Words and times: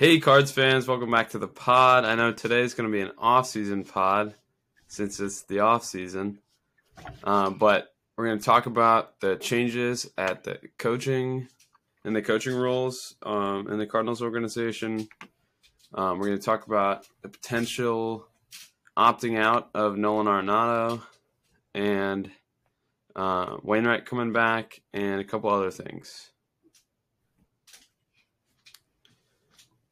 Hey, 0.00 0.18
Cards 0.18 0.50
fans, 0.50 0.88
welcome 0.88 1.10
back 1.10 1.28
to 1.28 1.38
the 1.38 1.46
pod. 1.46 2.06
I 2.06 2.14
know 2.14 2.32
today's 2.32 2.72
going 2.72 2.90
to 2.90 2.90
be 2.90 3.02
an 3.02 3.12
off-season 3.18 3.84
pod 3.84 4.34
since 4.88 5.20
it's 5.20 5.42
the 5.42 5.60
off-season, 5.60 6.38
um, 7.22 7.58
but 7.58 7.92
we're 8.16 8.24
going 8.24 8.38
to 8.38 8.42
talk 8.42 8.64
about 8.64 9.20
the 9.20 9.36
changes 9.36 10.10
at 10.16 10.42
the 10.42 10.58
coaching 10.78 11.48
and 12.02 12.16
the 12.16 12.22
coaching 12.22 12.54
roles 12.54 13.14
um, 13.24 13.70
in 13.70 13.78
the 13.78 13.86
Cardinals 13.86 14.22
organization. 14.22 15.06
Um, 15.92 16.18
we're 16.18 16.28
going 16.28 16.38
to 16.38 16.46
talk 16.46 16.66
about 16.66 17.06
the 17.20 17.28
potential 17.28 18.26
opting 18.96 19.38
out 19.38 19.68
of 19.74 19.98
Nolan 19.98 20.28
Arenado 20.28 21.02
and 21.74 22.30
uh, 23.14 23.58
Wainwright 23.62 24.06
coming 24.06 24.32
back 24.32 24.80
and 24.94 25.20
a 25.20 25.24
couple 25.24 25.50
other 25.50 25.70
things. 25.70 26.30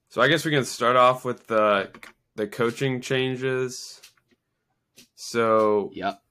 So 0.09 0.23
I 0.23 0.29
guess 0.29 0.45
we 0.45 0.51
can 0.51 0.65
start 0.65 0.97
off 0.97 1.25
with 1.25 1.47
the 1.47 1.91
the 2.35 2.47
coaching 2.47 3.01
changes. 3.01 4.01
So 5.15 5.91
Yep. 5.93 6.23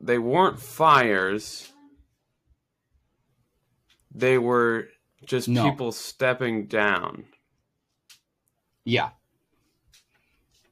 they 0.00 0.18
weren't 0.18 0.58
fires. 0.58 1.70
They 4.12 4.38
were 4.38 4.88
just 5.24 5.48
No. 5.48 5.70
people 5.70 5.92
stepping 5.92 6.66
down. 6.66 7.26
Yeah. 8.84 9.10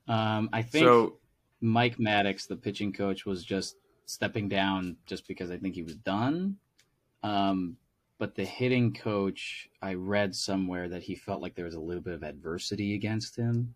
Um, 0.08 0.48
I 0.52 0.62
think 0.62 0.84
So 0.84 1.18
Mike 1.60 1.98
Maddux, 1.98 2.48
the 2.48 2.56
pitching 2.56 2.92
coach, 2.92 3.26
was 3.26 3.44
just 3.44 3.76
stepping 4.06 4.48
down 4.48 4.96
just 5.06 5.28
because 5.28 5.50
I 5.50 5.58
think 5.58 5.74
he 5.74 5.82
was 5.82 5.96
done. 5.96 6.58
Um, 7.22 7.76
but 8.18 8.34
the 8.34 8.44
hitting 8.44 8.92
coach, 8.92 9.68
I 9.80 9.94
read 9.94 10.34
somewhere 10.34 10.88
that 10.88 11.02
he 11.02 11.14
felt 11.14 11.40
like 11.40 11.54
there 11.54 11.64
was 11.64 11.76
a 11.76 11.80
little 11.80 12.02
bit 12.02 12.14
of 12.14 12.24
adversity 12.24 12.94
against 12.94 13.36
him. 13.36 13.74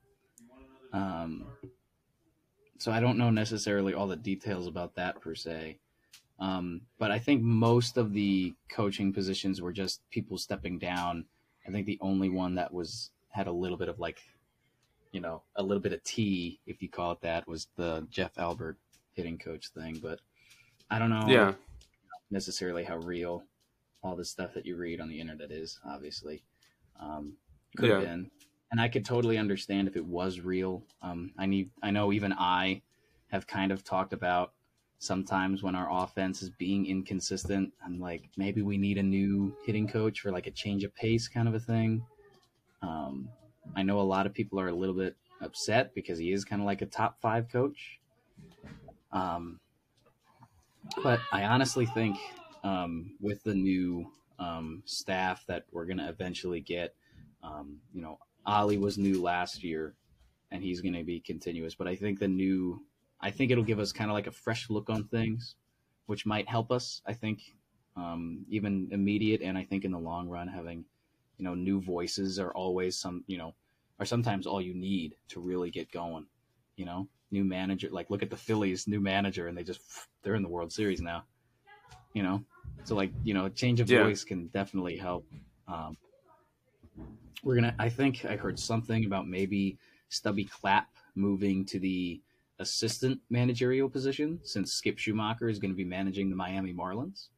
Um, 0.93 1.47
so 2.79 2.91
I 2.91 2.99
don't 2.99 3.17
know 3.19 3.31
necessarily 3.31 3.95
all 3.95 4.09
the 4.09 4.17
details 4.17 4.67
about 4.67 4.97
that 4.97 5.21
per 5.21 5.37
se. 5.37 5.79
Um, 6.41 6.81
but 6.99 7.13
I 7.13 7.21
think 7.21 7.41
most 7.41 7.97
of 7.97 8.13
the 8.13 8.53
coaching 8.69 9.13
positions 9.13 9.61
were 9.61 9.73
just 9.73 10.01
people 10.11 10.37
stepping 10.37 10.79
down. 10.79 11.25
I 11.67 11.71
think 11.71 11.87
the 11.87 11.99
only 12.01 12.29
one 12.29 12.57
that 12.57 12.75
was 12.75 13.11
had 13.31 13.47
a 13.47 13.53
little 13.53 13.77
bit 13.77 13.89
of 13.89 14.01
like, 14.01 14.21
you 15.13 15.21
know, 15.21 15.43
a 15.55 15.63
little 15.63 15.81
bit 15.81 15.93
of 15.93 16.03
tea, 16.03 16.59
if 16.67 16.83
you 16.83 16.89
call 16.89 17.13
it 17.13 17.21
that, 17.21 17.47
was 17.47 17.69
the 17.77 18.05
Jeff 18.11 18.37
Albert 18.39 18.77
hitting 19.13 19.39
coach 19.39 19.69
thing. 19.69 20.01
But 20.03 20.19
I 20.91 20.99
don't 20.99 21.11
know 21.11 21.29
yeah, 21.29 21.53
necessarily 22.33 22.83
how 22.83 22.97
real 22.97 23.45
all 24.03 24.17
the 24.17 24.25
stuff 24.25 24.55
that 24.55 24.67
you 24.67 24.77
read 24.77 25.01
on 25.01 25.09
the 25.09 25.21
internet 25.21 25.51
is. 25.51 25.79
Obviously, 25.87 26.43
um, 27.01 27.35
could 27.77 27.91
have 27.91 28.03
been, 28.03 28.31
and 28.71 28.81
I 28.81 28.89
could 28.89 29.05
totally 29.05 29.39
understand 29.39 29.89
if 29.89 29.97
it 29.97 30.05
was 30.05 30.41
real. 30.41 30.83
Um, 31.03 31.33
I 31.39 31.47
need, 31.47 31.71
I 31.83 31.91
know 31.91 32.13
even 32.13 32.33
I 32.33 32.83
have 33.31 33.47
kind 33.47 33.73
of 33.73 33.85
talked 33.85 34.13
about 34.13 34.53
sometimes 34.99 35.63
when 35.63 35.75
our 35.75 35.89
offense 35.91 36.43
is 36.43 36.51
being 36.51 36.87
inconsistent. 36.87 37.73
I'm 37.85 37.99
like, 37.99 38.29
maybe 38.37 38.63
we 38.63 38.77
need 38.79 38.99
a 38.99 39.03
new 39.03 39.57
hitting 39.65 39.89
coach 39.89 40.21
for 40.21 40.31
like 40.31 40.47
a 40.47 40.51
change 40.51 40.85
of 40.85 40.95
pace 40.95 41.29
kind 41.29 41.49
of 41.49 41.55
a 41.55 41.61
thing. 41.61 42.05
Um, 42.83 43.29
I 43.75 43.83
know 43.83 44.01
a 44.01 44.03
lot 44.03 44.27
of 44.27 44.35
people 44.35 44.61
are 44.61 44.69
a 44.69 44.75
little 44.75 44.95
bit 44.95 45.17
upset 45.41 45.95
because 45.95 46.19
he 46.19 46.33
is 46.33 46.45
kind 46.45 46.63
of 46.63 46.67
like 46.67 46.83
a 46.83 46.87
top 46.87 47.21
five 47.21 47.49
coach. 47.49 47.99
Um, 49.13 49.61
but 51.03 51.21
I 51.33 51.45
honestly 51.45 51.87
think 51.87 52.17
um, 52.63 53.17
with 53.21 53.43
the 53.43 53.55
new 53.55 54.11
um, 54.39 54.83
staff 54.87 55.45
that 55.47 55.65
we're 55.73 55.87
going 55.87 55.99
to 55.99 56.09
eventually 56.09 56.61
get, 56.61 56.95
um, 57.43 57.79
you 57.93 58.03
know, 58.03 58.19
Oli 58.47 58.79
was 58.79 58.99
new 58.99 59.23
last 59.23 59.63
year 59.63 59.95
and 60.51 60.63
he's 60.63 60.81
going 60.81 60.95
to 60.95 61.05
be 61.05 61.21
continuous. 61.21 61.75
But 61.75 61.89
I 61.89 61.97
think 61.97 62.19
the 62.19 62.29
new, 62.29 62.83
I 63.21 63.31
think 63.31 63.51
it'll 63.51 63.65
give 63.65 63.79
us 63.79 63.93
kind 63.93 64.11
of 64.11 64.15
like 64.15 64.27
a 64.27 64.33
fresh 64.33 64.69
look 64.71 64.91
on 64.91 65.05
things, 65.05 65.57
which 66.07 66.27
might 66.27 66.49
help 66.49 66.71
us. 66.71 67.03
I 67.07 67.13
think 67.13 67.41
um, 67.97 68.45
even 68.49 68.89
immediate 68.91 69.43
and 69.43 69.57
I 69.57 69.65
think 69.65 69.85
in 69.85 69.93
the 69.93 69.99
long 69.99 70.29
run, 70.29 70.49
having, 70.49 70.85
you 71.39 71.45
know, 71.45 71.55
new 71.55 71.81
voices 71.81 72.39
are 72.39 72.53
always 72.53 72.97
some, 72.97 73.25
you 73.27 73.39
know, 73.39 73.55
are 73.99 74.07
sometimes 74.07 74.47
all 74.47 74.61
you 74.61 74.75
need 74.75 75.15
to 75.29 75.41
really 75.41 75.71
get 75.71 75.93
going, 75.93 76.27
you 76.77 76.85
know? 76.85 77.09
New 77.31 77.45
manager, 77.45 77.89
like 77.91 78.11
look 78.11 78.23
at 78.23 78.29
the 78.29 78.37
Phillies, 78.37 78.87
new 78.87 79.01
manager, 79.01 79.49
and 79.49 79.57
they 79.57 79.63
just 79.63 79.81
they're 80.23 80.35
in 80.35 80.43
the 80.43 80.49
World 80.51 80.71
Series 80.71 81.01
now. 81.01 81.25
You 82.13 82.23
know, 82.23 82.45
so 82.85 82.95
like 82.95 83.13
you 83.25 83.35
know, 83.35 83.47
a 83.47 83.51
change 83.51 83.81
of 83.81 83.91
Yeah. 83.91 84.05
voice 84.05 84.25
can 84.25 84.49
definitely 84.49 84.97
help. 84.97 85.27
Um, 85.69 85.97
we're 87.43 87.55
gonna. 87.57 87.75
I 87.79 87.89
think 87.89 88.25
I 88.25 88.37
heard 88.37 88.59
something 88.59 89.05
about 89.05 89.27
maybe 89.27 89.79
Stubby 90.09 90.45
Clapp 90.45 90.89
moving 91.15 91.65
to 91.67 91.79
the 91.79 92.21
assistant 92.59 93.21
managerial 93.31 93.89
position 93.89 94.39
since 94.45 94.73
Skip 94.73 94.97
Schumaker 94.97 95.51
is 95.51 95.59
going 95.59 95.71
to 95.73 95.77
be 95.77 95.85
managing 95.85 96.31
the 96.31 96.37
Miami 96.37 96.73
Marlins. 96.73 97.29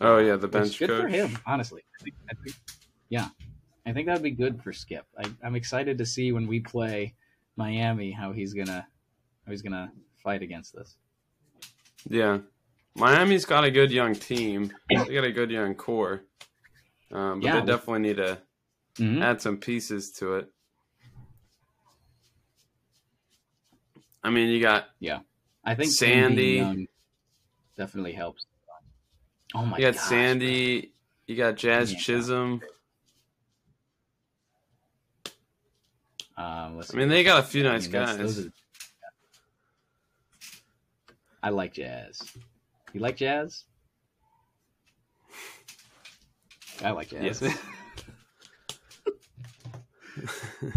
oh 0.00 0.18
yeah, 0.18 0.36
the 0.36 0.46
bench 0.46 0.78
good 0.78 0.88
coach. 0.88 1.02
for 1.02 1.08
him, 1.08 1.36
honestly. 1.46 1.82
I 2.00 2.04
think, 2.04 2.14
I 2.30 2.34
think, 2.44 2.56
yeah, 3.08 3.28
I 3.86 3.92
think 3.92 4.06
that 4.06 4.12
would 4.14 4.22
be 4.22 4.30
good 4.30 4.62
for 4.62 4.72
Skip. 4.72 5.06
I, 5.18 5.24
I'm 5.42 5.56
excited 5.56 5.98
to 5.98 6.06
see 6.06 6.30
when 6.32 6.46
we 6.46 6.60
play 6.60 7.14
Miami 7.56 8.12
how 8.12 8.32
he's 8.32 8.54
gonna 8.54 8.86
how 9.44 9.50
he's 9.50 9.62
gonna 9.62 9.90
fight 10.22 10.42
against 10.42 10.74
this. 10.74 10.96
Yeah, 12.08 12.38
Miami's 12.96 13.44
got 13.44 13.64
a 13.64 13.70
good 13.70 13.90
young 13.90 14.14
team. 14.14 14.72
They 14.88 14.96
got 14.96 15.24
a 15.24 15.32
good 15.32 15.50
young 15.50 15.74
core, 15.74 16.24
um, 17.12 17.40
but 17.40 17.46
Yeah. 17.46 17.60
they 17.60 17.66
definitely 17.66 18.00
need 18.00 18.16
to 18.16 18.42
Mhm. 18.96 19.22
add 19.22 19.40
some 19.40 19.58
pieces 19.58 20.10
to 20.12 20.34
it. 20.36 20.52
I 24.22 24.30
mean, 24.30 24.48
you 24.50 24.60
got 24.60 24.90
yeah. 24.98 25.20
I 25.64 25.74
think 25.74 25.92
Sandy. 25.92 26.88
definitely 27.76 28.12
helps. 28.12 28.44
Oh 29.54 29.64
my 29.64 29.70
god. 29.72 29.78
you 29.78 29.84
got 29.86 29.94
gosh, 29.94 30.08
Sandy, 30.08 30.92
you 31.26 31.36
got 31.36 31.56
Jazz 31.56 31.92
Yeah. 31.92 31.98
Chisholm. 31.98 32.60
Um, 36.36 36.76
let's 36.76 36.92
I 36.94 36.96
mean, 36.98 37.08
they 37.08 37.22
got 37.22 37.40
a 37.40 37.46
few 37.46 37.62
I 37.66 37.72
nice 37.72 37.82
mean, 37.84 37.92
that's- 37.92 38.16
guys. 38.16 38.46
are- 38.46 38.52
I 41.42 41.48
like 41.50 41.72
jazz. 41.74 42.20
You 42.92 43.00
like 43.00 43.16
jazz? 43.16 43.64
I 46.82 46.90
like 46.90 47.08
jazz. 47.08 47.42
Yes. 47.42 47.58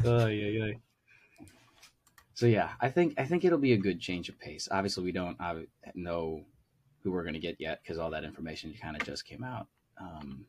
oh 0.05 0.27
yeah, 0.27 0.47
yeah. 0.47 0.71
So 2.33 2.45
yeah, 2.45 2.71
I 2.81 2.89
think 2.89 3.13
I 3.17 3.25
think 3.25 3.45
it'll 3.45 3.57
be 3.57 3.73
a 3.73 3.77
good 3.77 3.99
change 3.99 4.29
of 4.29 4.39
pace. 4.39 4.67
Obviously, 4.69 5.03
we 5.03 5.11
don't 5.11 5.39
uh, 5.39 5.55
know 5.95 6.43
who 7.01 7.11
we're 7.11 7.23
going 7.23 7.33
to 7.33 7.39
get 7.39 7.55
yet 7.59 7.79
because 7.81 7.97
all 7.97 8.11
that 8.11 8.23
information 8.23 8.73
kind 8.79 8.95
of 8.95 9.05
just 9.05 9.25
came 9.25 9.43
out. 9.43 9.67
Um, 9.99 10.45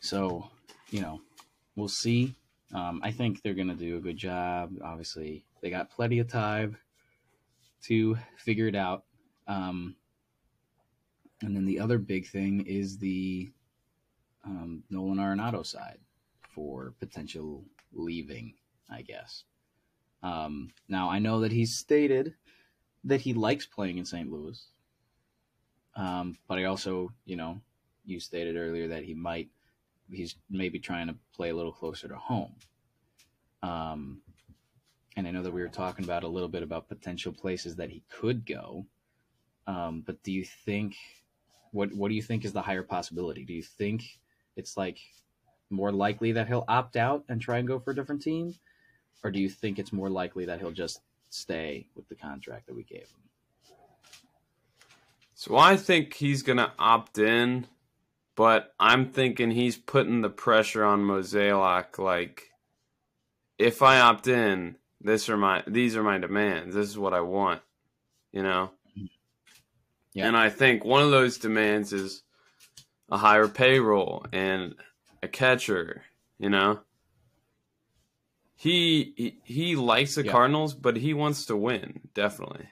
so 0.00 0.50
you 0.90 1.00
know, 1.00 1.20
we'll 1.76 1.88
see. 1.88 2.34
Um, 2.74 3.00
I 3.02 3.10
think 3.10 3.42
they're 3.42 3.54
going 3.54 3.68
to 3.68 3.74
do 3.74 3.96
a 3.96 4.00
good 4.00 4.16
job. 4.16 4.72
Obviously, 4.84 5.44
they 5.60 5.70
got 5.70 5.90
plenty 5.90 6.18
of 6.18 6.28
time 6.28 6.76
to 7.84 8.16
figure 8.36 8.68
it 8.68 8.74
out. 8.74 9.04
Um, 9.52 9.96
and 11.42 11.54
then 11.54 11.66
the 11.66 11.80
other 11.80 11.98
big 11.98 12.26
thing 12.26 12.64
is 12.66 12.98
the 12.98 13.50
um, 14.44 14.82
Nolan 14.88 15.18
Arenado 15.18 15.64
side 15.66 15.98
for 16.54 16.94
potential 17.00 17.64
leaving, 17.92 18.54
I 18.90 19.02
guess. 19.02 19.44
Um, 20.22 20.70
now, 20.88 21.10
I 21.10 21.18
know 21.18 21.40
that 21.40 21.52
he's 21.52 21.76
stated 21.76 22.34
that 23.04 23.20
he 23.20 23.34
likes 23.34 23.66
playing 23.66 23.98
in 23.98 24.04
St. 24.04 24.30
Louis. 24.30 24.64
Um, 25.96 26.38
but 26.48 26.58
I 26.58 26.64
also, 26.64 27.12
you 27.26 27.36
know, 27.36 27.60
you 28.06 28.20
stated 28.20 28.56
earlier 28.56 28.88
that 28.88 29.04
he 29.04 29.12
might, 29.12 29.48
he's 30.10 30.36
maybe 30.48 30.78
trying 30.78 31.08
to 31.08 31.16
play 31.36 31.50
a 31.50 31.54
little 31.54 31.72
closer 31.72 32.08
to 32.08 32.16
home. 32.16 32.54
Um, 33.62 34.22
and 35.16 35.26
I 35.26 35.30
know 35.30 35.42
that 35.42 35.52
we 35.52 35.60
were 35.60 35.68
talking 35.68 36.04
about 36.04 36.24
a 36.24 36.28
little 36.28 36.48
bit 36.48 36.62
about 36.62 36.88
potential 36.88 37.32
places 37.32 37.76
that 37.76 37.90
he 37.90 38.02
could 38.08 38.46
go. 38.46 38.86
Um, 39.66 40.02
but 40.04 40.22
do 40.22 40.32
you 40.32 40.44
think, 40.44 40.96
what, 41.70 41.92
what 41.92 42.08
do 42.08 42.14
you 42.14 42.22
think 42.22 42.44
is 42.44 42.52
the 42.52 42.62
higher 42.62 42.82
possibility? 42.82 43.44
Do 43.44 43.52
you 43.52 43.62
think 43.62 44.02
it's 44.56 44.76
like 44.76 44.98
more 45.70 45.92
likely 45.92 46.32
that 46.32 46.48
he'll 46.48 46.64
opt 46.68 46.96
out 46.96 47.24
and 47.28 47.40
try 47.40 47.58
and 47.58 47.66
go 47.66 47.78
for 47.78 47.92
a 47.92 47.94
different 47.94 48.22
team? 48.22 48.54
Or 49.24 49.30
do 49.30 49.40
you 49.40 49.48
think 49.48 49.78
it's 49.78 49.92
more 49.92 50.10
likely 50.10 50.44
that 50.46 50.60
he'll 50.60 50.72
just 50.72 51.00
stay 51.30 51.86
with 51.94 52.08
the 52.08 52.14
contract 52.14 52.66
that 52.66 52.74
we 52.74 52.82
gave 52.82 53.02
him? 53.02 53.22
So 55.34 55.56
I 55.56 55.76
think 55.76 56.14
he's 56.14 56.42
gonna 56.42 56.72
opt 56.78 57.18
in, 57.18 57.66
but 58.36 58.74
I'm 58.78 59.10
thinking 59.10 59.50
he's 59.50 59.76
putting 59.76 60.20
the 60.20 60.30
pressure 60.30 60.84
on 60.84 61.02
Mozeliak. 61.02 61.98
Like, 61.98 62.50
if 63.58 63.82
I 63.82 64.00
opt 64.00 64.28
in, 64.28 64.76
this 65.00 65.28
are 65.28 65.36
my 65.36 65.64
these 65.66 65.96
are 65.96 66.02
my 66.02 66.18
demands. 66.18 66.74
This 66.74 66.88
is 66.88 66.98
what 66.98 67.12
I 67.12 67.20
want, 67.20 67.60
you 68.32 68.42
know. 68.42 68.70
Yeah. 70.14 70.28
And 70.28 70.36
I 70.36 70.50
think 70.50 70.84
one 70.84 71.02
of 71.02 71.10
those 71.10 71.38
demands 71.38 71.92
is 71.92 72.22
a 73.10 73.16
higher 73.16 73.48
payroll 73.48 74.26
and 74.32 74.74
a 75.22 75.28
catcher, 75.28 76.02
You 76.38 76.50
know, 76.50 76.80
he 78.56 79.12
he, 79.16 79.38
he 79.44 79.76
likes 79.76 80.14
the 80.16 80.24
Yeah. 80.24 80.32
Cardinals, 80.32 80.74
but 80.74 80.96
he 80.96 81.14
wants 81.14 81.46
to 81.46 81.56
win. 81.56 82.00
Definitely. 82.14 82.68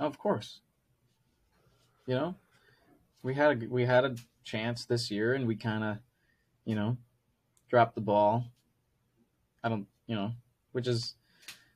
Of 0.00 0.18
course. 0.18 0.60
You 2.06 2.14
know, 2.14 2.34
we 3.22 3.34
had 3.34 3.62
a, 3.62 3.66
we 3.68 3.84
had 3.84 4.04
a 4.04 4.16
chance 4.42 4.84
this 4.84 5.10
year, 5.10 5.34
and 5.34 5.46
we 5.46 5.54
kind 5.54 5.84
of, 5.84 5.98
you 6.64 6.74
know, 6.74 6.96
dropped 7.70 7.94
the 7.94 8.00
ball. 8.00 8.46
I 9.62 9.68
don't, 9.68 9.86
you 10.06 10.16
know, 10.16 10.32
which 10.72 10.88
is, 10.88 11.14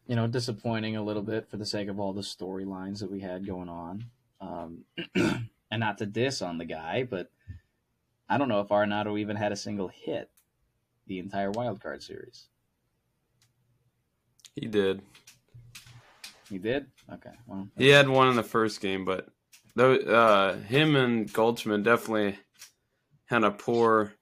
you 0.07 0.17
know, 0.17 0.27
disappointing 0.27 0.97
a 0.97 1.03
little 1.03 1.23
bit 1.23 1.49
for 1.49 1.57
the 1.57 1.67
sake 1.67 1.89
of 1.89 1.99
all 1.99 2.13
the 2.13 2.23
storylines 2.23 3.01
that 3.01 3.11
we 3.11 3.21
had 3.21 3.47
going 3.47 3.69
on. 3.69 4.05
Um, 4.41 4.85
and 5.15 5.81
not 5.81 5.99
to 5.99 6.07
diss 6.07 6.43
on 6.43 6.59
the 6.59 6.65
guy, 6.65 7.07
but 7.09 7.31
I 8.29 8.39
don't 8.39 8.49
know 8.49 8.61
if 8.61 8.69
Arenado 8.69 9.19
even 9.19 9.37
had 9.37 9.53
a 9.53 9.57
single 9.57 9.89
hit 9.89 10.31
the 11.07 11.19
entire 11.19 11.51
wild 11.51 11.81
card 11.81 12.03
series. 12.03 12.47
He 14.55 14.67
did. 14.67 15.03
He 16.49 16.59
did. 16.59 16.87
Okay. 17.13 17.33
Well, 17.47 17.69
He 17.77 17.89
had 17.89 18.09
one 18.09 18.29
in 18.29 18.37
the 18.37 18.43
first 18.43 18.81
game, 18.81 19.05
but 19.05 19.29
though 19.75 19.95
uh, 19.95 20.57
him 20.57 20.97
and 20.97 21.33
Goldschmidt 21.33 21.83
definitely 21.83 22.39
had 23.27 23.45
a 23.45 23.51
poor. 23.51 24.13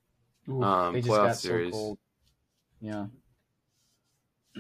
Ooh, 0.49 0.63
um, 0.63 0.95
playoff 0.97 1.37
series. 1.37 1.73
so. 1.73 1.99
Yeah. 2.81 3.07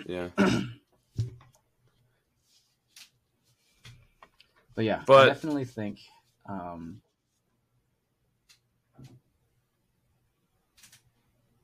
Yeah, 0.06 0.28
But 4.74 4.84
yeah, 4.84 5.02
I 5.08 5.26
definitely 5.26 5.64
think 5.64 6.00
um, 6.48 7.00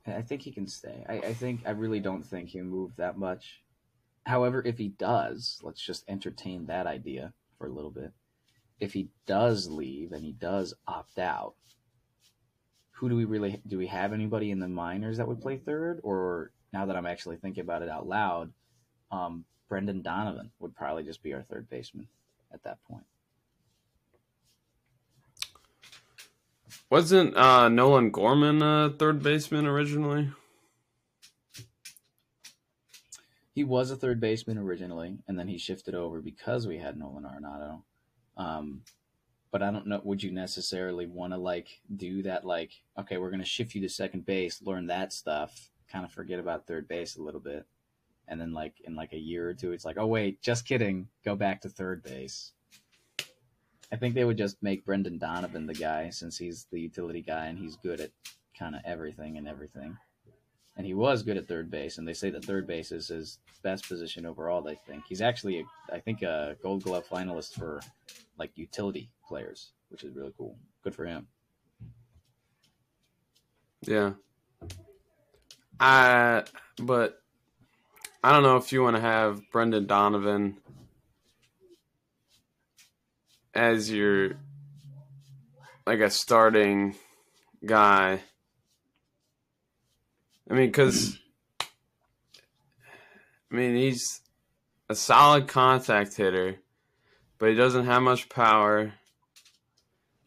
I 0.07 0.13
I 0.13 0.21
think 0.21 0.41
he 0.41 0.51
can 0.51 0.67
stay. 0.67 1.05
I, 1.07 1.13
I 1.15 1.33
think 1.33 1.61
I 1.65 1.71
really 1.71 1.99
don't 1.99 2.23
think 2.23 2.49
he'll 2.49 2.63
move 2.63 2.95
that 2.97 3.17
much. 3.17 3.61
However, 4.25 4.61
if 4.65 4.77
he 4.77 4.89
does, 4.89 5.59
let's 5.63 5.81
just 5.81 6.05
entertain 6.07 6.67
that 6.67 6.87
idea 6.87 7.33
for 7.57 7.67
a 7.67 7.71
little 7.71 7.91
bit. 7.91 8.11
If 8.79 8.93
he 8.93 9.09
does 9.25 9.67
leave 9.67 10.11
and 10.11 10.23
he 10.23 10.31
does 10.31 10.73
opt 10.87 11.19
out, 11.19 11.55
who 12.91 13.09
do 13.09 13.15
we 13.15 13.25
really 13.25 13.61
do 13.67 13.77
we 13.77 13.87
have 13.87 14.13
anybody 14.13 14.51
in 14.51 14.59
the 14.59 14.67
minors 14.67 15.17
that 15.17 15.27
would 15.27 15.41
play 15.41 15.57
third? 15.57 15.99
Or 16.03 16.51
now 16.71 16.85
that 16.85 16.95
I'm 16.95 17.05
actually 17.05 17.37
thinking 17.37 17.61
about 17.61 17.81
it 17.81 17.89
out 17.89 18.07
loud, 18.07 18.53
um, 19.11 19.43
Brendan 19.67 20.01
Donovan 20.01 20.51
would 20.59 20.75
probably 20.75 21.03
just 21.03 21.21
be 21.21 21.33
our 21.33 21.43
third 21.43 21.69
baseman 21.69 22.07
at 22.53 22.63
that 22.63 22.83
point. 22.83 23.05
wasn't 26.91 27.35
uh, 27.37 27.69
Nolan 27.69 28.11
Gorman 28.11 28.61
a 28.61 28.93
third 28.99 29.23
baseman 29.23 29.65
originally? 29.65 30.29
He 33.53 33.63
was 33.63 33.91
a 33.91 33.95
third 33.95 34.19
baseman 34.19 34.57
originally, 34.57 35.17
and 35.27 35.39
then 35.39 35.47
he 35.47 35.57
shifted 35.57 35.95
over 35.95 36.21
because 36.21 36.67
we 36.67 36.77
had 36.77 36.97
Nolan 36.97 37.23
Arenado. 37.23 37.81
Um, 38.37 38.81
but 39.51 39.61
I 39.61 39.71
don't 39.71 39.87
know. 39.87 40.01
Would 40.03 40.21
you 40.21 40.31
necessarily 40.31 41.05
want 41.05 41.33
to 41.33 41.37
like 41.37 41.81
do 41.95 42.23
that? 42.23 42.45
Like, 42.45 42.71
okay, 42.97 43.17
we're 43.17 43.31
gonna 43.31 43.45
shift 43.45 43.73
you 43.73 43.81
to 43.81 43.89
second 43.89 44.25
base, 44.25 44.61
learn 44.61 44.87
that 44.87 45.13
stuff, 45.13 45.69
kind 45.89 46.05
of 46.05 46.11
forget 46.11 46.39
about 46.39 46.67
third 46.67 46.87
base 46.87 47.15
a 47.15 47.21
little 47.21 47.41
bit, 47.41 47.65
and 48.31 48.39
then 48.39 48.53
like 48.53 48.73
in 48.85 48.95
like 48.95 49.13
a 49.13 49.19
year 49.19 49.49
or 49.49 49.53
two, 49.53 49.73
it's 49.73 49.85
like, 49.85 49.97
oh 49.99 50.07
wait, 50.07 50.41
just 50.41 50.65
kidding, 50.65 51.07
go 51.23 51.35
back 51.35 51.61
to 51.61 51.69
third 51.69 52.01
base. 52.01 52.53
I 53.91 53.97
think 53.97 54.15
they 54.15 54.23
would 54.23 54.37
just 54.37 54.63
make 54.63 54.85
Brendan 54.85 55.17
Donovan 55.17 55.67
the 55.67 55.73
guy 55.73 56.09
since 56.09 56.37
he's 56.37 56.65
the 56.71 56.79
utility 56.79 57.21
guy 57.21 57.47
and 57.47 57.59
he's 57.59 57.75
good 57.75 57.99
at 57.99 58.11
kind 58.57 58.73
of 58.73 58.81
everything 58.85 59.37
and 59.37 59.47
everything. 59.47 59.97
And 60.77 60.85
he 60.85 60.93
was 60.93 61.21
good 61.21 61.35
at 61.35 61.49
third 61.49 61.69
base, 61.69 61.97
and 61.97 62.07
they 62.07 62.13
say 62.13 62.29
that 62.29 62.45
third 62.45 62.65
base 62.65 62.93
is 62.93 63.09
his 63.09 63.39
best 63.61 63.87
position 63.89 64.25
overall. 64.25 64.61
They 64.61 64.75
think 64.87 65.03
he's 65.05 65.21
actually, 65.21 65.65
I 65.91 65.99
think, 65.99 66.21
a 66.21 66.55
Gold 66.63 66.83
Glove 66.83 67.05
finalist 67.05 67.55
for 67.55 67.81
like 68.39 68.51
utility 68.55 69.09
players, 69.27 69.73
which 69.89 70.05
is 70.05 70.15
really 70.15 70.33
cool. 70.37 70.55
Good 70.81 70.95
for 70.95 71.05
him. 71.05 71.27
Yeah. 73.81 74.13
I 75.81 76.45
but 76.81 77.20
I 78.23 78.31
don't 78.31 78.43
know 78.43 78.57
if 78.57 78.71
you 78.71 78.83
want 78.83 78.95
to 78.97 79.01
have 79.01 79.41
Brendan 79.51 79.87
Donovan 79.87 80.57
as 83.53 83.91
your 83.91 84.33
like 85.87 85.99
a 85.99 86.09
starting 86.09 86.95
guy. 87.65 88.21
I 90.49 90.53
mean, 90.53 90.67
because 90.67 91.17
I 93.51 93.55
mean 93.55 93.75
he's 93.75 94.21
a 94.87 94.93
solid 94.95 95.47
contact 95.47 96.15
hitter, 96.15 96.57
but 97.39 97.49
he 97.49 97.55
doesn't 97.55 97.85
have 97.85 98.03
much 98.03 98.29
power, 98.29 98.93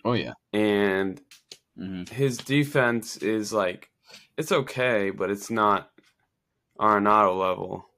Oh 0.04 0.14
yeah. 0.14 0.32
and 0.52 1.20
hmm 1.76 2.04
his 2.10 2.38
defense 2.38 3.16
is 3.18 3.52
like 3.52 3.90
it's 4.36 4.52
okay, 4.52 5.10
but 5.10 5.30
it's 5.30 5.50
not 5.50 5.90
Arenado 6.78 7.38
level. 7.38 7.88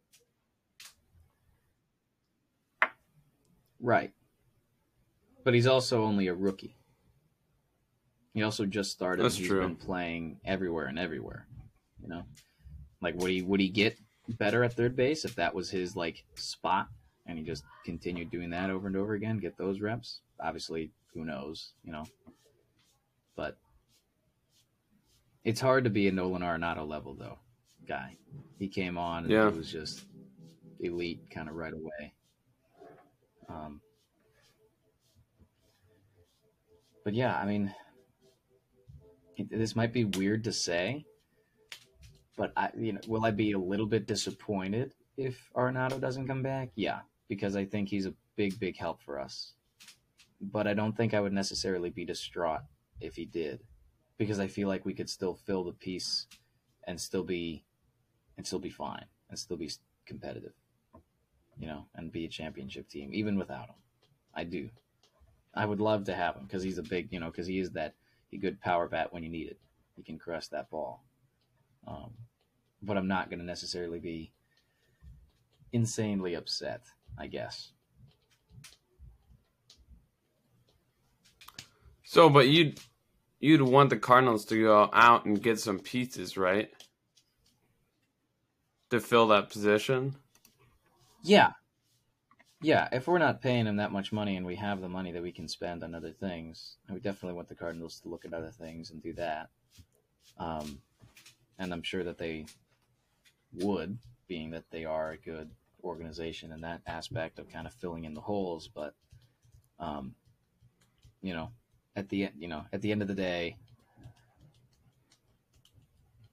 Right. 3.80 4.12
But 5.44 5.54
he's 5.54 5.66
also 5.66 6.02
only 6.02 6.26
a 6.26 6.34
rookie. 6.34 6.76
He 8.34 8.42
also 8.42 8.66
just 8.66 8.90
started. 8.90 9.22
That's 9.22 9.36
He's 9.36 9.48
true. 9.48 9.60
been 9.60 9.76
playing 9.76 10.40
everywhere 10.44 10.86
and 10.86 10.98
everywhere. 10.98 11.46
You 12.02 12.08
know, 12.08 12.24
like 13.00 13.14
would 13.16 13.30
he 13.30 13.42
would 13.42 13.60
he 13.60 13.68
get 13.68 13.98
better 14.28 14.62
at 14.64 14.74
third 14.74 14.94
base 14.96 15.24
if 15.24 15.34
that 15.36 15.54
was 15.54 15.70
his 15.70 15.96
like 15.96 16.24
spot 16.34 16.88
and 17.26 17.38
he 17.38 17.44
just 17.44 17.64
continued 17.84 18.30
doing 18.30 18.50
that 18.50 18.70
over 18.70 18.88
and 18.88 18.96
over 18.96 19.14
again, 19.14 19.38
get 19.38 19.56
those 19.56 19.80
reps? 19.80 20.20
Obviously, 20.38 20.90
who 21.14 21.24
knows? 21.24 21.72
You 21.82 21.92
know, 21.92 22.04
but 23.36 23.56
it's 25.44 25.60
hard 25.60 25.84
to 25.84 25.90
be 25.90 26.08
a 26.08 26.12
Nolan 26.12 26.42
Arenado 26.42 26.86
level 26.86 27.14
though 27.14 27.38
guy. 27.86 28.16
He 28.58 28.68
came 28.68 28.98
on 28.98 29.24
and 29.24 29.32
Yeah. 29.32 29.50
he 29.50 29.56
was 29.56 29.70
just 29.70 30.06
elite 30.80 31.30
kind 31.30 31.48
of 31.48 31.54
right 31.54 31.72
away. 31.72 32.12
Um, 33.48 33.80
but 37.04 37.14
yeah, 37.14 37.36
I 37.36 37.46
mean, 37.46 37.72
it, 39.36 39.48
this 39.50 39.76
might 39.76 39.92
be 39.92 40.04
weird 40.04 40.44
to 40.44 40.52
say, 40.52 41.04
but 42.36 42.52
I, 42.56 42.70
you 42.76 42.92
know, 42.92 43.00
will 43.06 43.24
I 43.24 43.30
be 43.30 43.52
a 43.52 43.58
little 43.58 43.86
bit 43.86 44.06
disappointed 44.06 44.92
if 45.16 45.50
Arenado 45.54 46.00
doesn't 46.00 46.26
come 46.26 46.42
back? 46.42 46.70
Yeah, 46.74 47.00
because 47.28 47.56
I 47.56 47.64
think 47.64 47.88
he's 47.88 48.06
a 48.06 48.14
big, 48.36 48.58
big 48.58 48.76
help 48.76 49.00
for 49.02 49.20
us. 49.20 49.52
But 50.40 50.66
I 50.66 50.74
don't 50.74 50.94
think 50.96 51.14
I 51.14 51.20
would 51.20 51.32
necessarily 51.32 51.90
be 51.90 52.04
distraught 52.04 52.60
if 53.00 53.14
he 53.16 53.24
did, 53.24 53.60
because 54.18 54.38
I 54.40 54.48
feel 54.48 54.68
like 54.68 54.84
we 54.84 54.92
could 54.94 55.08
still 55.08 55.34
fill 55.34 55.64
the 55.64 55.72
piece 55.72 56.26
and 56.84 57.00
still 57.00 57.24
be, 57.24 57.64
and 58.36 58.46
still 58.46 58.58
be 58.58 58.70
fine 58.70 59.04
and 59.28 59.38
still 59.38 59.56
be 59.56 59.70
competitive, 60.04 60.52
you 61.58 61.66
know, 61.66 61.86
and 61.94 62.12
be 62.12 62.24
a 62.24 62.28
championship 62.28 62.88
team 62.88 63.10
even 63.12 63.38
without 63.38 63.68
him. 63.68 63.76
I 64.34 64.44
do. 64.44 64.70
I 65.54 65.64
would 65.64 65.80
love 65.80 66.04
to 66.04 66.14
have 66.14 66.36
him 66.36 66.44
because 66.44 66.62
he's 66.62 66.78
a 66.78 66.82
big, 66.82 67.08
you 67.10 67.20
know, 67.20 67.30
because 67.30 67.46
he 67.46 67.58
is 67.58 67.70
that 67.70 67.94
good 68.38 68.60
power 68.60 68.86
bat 68.86 69.12
when 69.14 69.22
you 69.22 69.30
need 69.30 69.48
it. 69.48 69.58
He 69.96 70.02
can 70.02 70.18
crush 70.18 70.48
that 70.48 70.68
ball. 70.68 71.02
Um, 71.86 72.12
but 72.82 72.98
I'm 72.98 73.08
not 73.08 73.30
going 73.30 73.38
to 73.38 73.46
necessarily 73.46 73.98
be 73.98 74.32
insanely 75.72 76.34
upset. 76.34 76.82
I 77.18 77.26
guess. 77.26 77.72
So, 82.04 82.28
but 82.30 82.48
you'd 82.48 82.80
you'd 83.40 83.62
want 83.62 83.90
the 83.90 83.96
Cardinals 83.96 84.44
to 84.46 84.62
go 84.62 84.90
out 84.92 85.24
and 85.24 85.42
get 85.42 85.58
some 85.58 85.78
pieces, 85.78 86.36
right? 86.36 86.70
To 88.90 89.00
fill 89.00 89.28
that 89.28 89.50
position. 89.50 90.14
Yeah. 91.22 91.52
Yeah, 92.62 92.88
if 92.92 93.06
we're 93.06 93.18
not 93.18 93.42
paying 93.42 93.66
him 93.66 93.76
that 93.76 93.92
much 93.92 94.12
money 94.12 94.36
and 94.36 94.46
we 94.46 94.56
have 94.56 94.80
the 94.80 94.88
money 94.88 95.12
that 95.12 95.22
we 95.22 95.32
can 95.32 95.48
spend 95.48 95.84
on 95.84 95.94
other 95.94 96.12
things, 96.12 96.76
we 96.88 97.00
definitely 97.00 97.34
want 97.34 97.48
the 97.48 97.54
Cardinals 97.54 98.00
to 98.00 98.08
look 98.08 98.24
at 98.24 98.32
other 98.32 98.50
things 98.50 98.90
and 98.90 99.02
do 99.02 99.12
that. 99.14 99.48
Um, 100.38 100.80
and 101.58 101.72
I'm 101.72 101.82
sure 101.82 102.04
that 102.04 102.18
they 102.18 102.46
would, 103.52 103.98
being 104.28 104.50
that 104.50 104.70
they 104.70 104.84
are 104.84 105.10
a 105.10 105.18
good 105.18 105.50
organization 105.84 106.52
in 106.52 106.62
that 106.62 106.80
aspect 106.86 107.38
of 107.38 107.50
kind 107.50 107.66
of 107.66 107.74
filling 107.74 108.04
in 108.04 108.14
the 108.14 108.20
holes. 108.20 108.68
But, 108.72 108.94
um, 109.78 110.14
you 111.22 111.34
know, 111.34 111.50
at 111.94 112.08
the 112.08 112.24
end, 112.24 112.34
you 112.38 112.48
know, 112.48 112.64
at 112.72 112.82
the 112.82 112.92
end 112.92 113.02
of 113.02 113.08
the 113.08 113.14
day, 113.14 113.56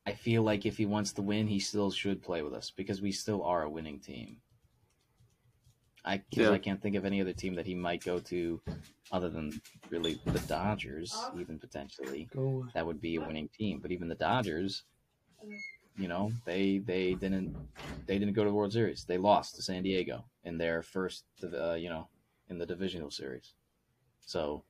I 0.05 0.13
feel 0.13 0.43
like 0.43 0.65
if 0.65 0.77
he 0.77 0.85
wants 0.85 1.13
to 1.13 1.21
win, 1.21 1.47
he 1.47 1.59
still 1.59 1.89
should 1.91 2.21
play 2.21 2.41
with 2.41 2.53
us 2.53 2.71
because 2.71 3.01
we 3.01 3.11
still 3.11 3.43
are 3.43 3.63
a 3.63 3.69
winning 3.69 3.99
team. 3.99 4.41
I 6.05 6.17
'cause 6.17 6.25
Yeah. 6.39 6.51
I 6.51 6.57
can't 6.57 6.81
think 6.81 6.95
of 6.97 7.05
any 7.05 7.21
other 7.21 7.31
team 7.33 7.55
that 7.55 7.65
he 7.65 7.73
might 7.75 8.03
go 8.03 8.19
to, 8.19 8.61
other 9.11 9.29
than 9.29 9.61
really 9.89 10.15
the 10.25 10.39
Dodgers, 10.47 11.29
even 11.33 11.57
potentially. 11.57 12.25
Go. 12.25 12.67
That 12.73 12.85
would 12.85 12.99
be 12.99 13.15
a 13.15 13.21
winning 13.21 13.47
team. 13.49 13.79
But 13.79 13.91
even 13.93 14.09
the 14.09 14.15
Dodgers, 14.15 14.83
you 15.95 16.09
know, 16.09 16.33
they 16.45 16.79
they 16.79 17.15
didn't 17.15 17.55
they 18.05 18.19
didn't 18.19 18.33
go 18.33 18.43
to 18.43 18.49
the 18.49 18.55
World 18.55 18.73
Series. 18.73 19.05
They 19.05 19.17
lost 19.17 19.55
to 19.55 19.61
San 19.61 19.83
Diego 19.83 20.25
in 20.43 20.57
their 20.57 20.81
first, 20.81 21.23
uh, 21.41 21.75
you 21.75 21.87
know, 21.87 22.09
in 22.49 22.57
the 22.57 22.65
divisional 22.65 23.09
series. 23.09 23.53
So 24.19 24.65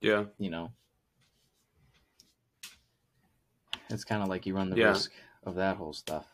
Yeah. 0.00 0.26
you 0.38 0.50
know, 0.50 0.72
it's 3.90 4.04
kind 4.04 4.22
of 4.22 4.28
like 4.28 4.46
you 4.46 4.54
run 4.54 4.70
the 4.70 4.76
Yeah. 4.76 4.88
risk 4.90 5.12
of 5.44 5.54
that 5.56 5.76
whole 5.76 5.92
stuff. 5.92 6.26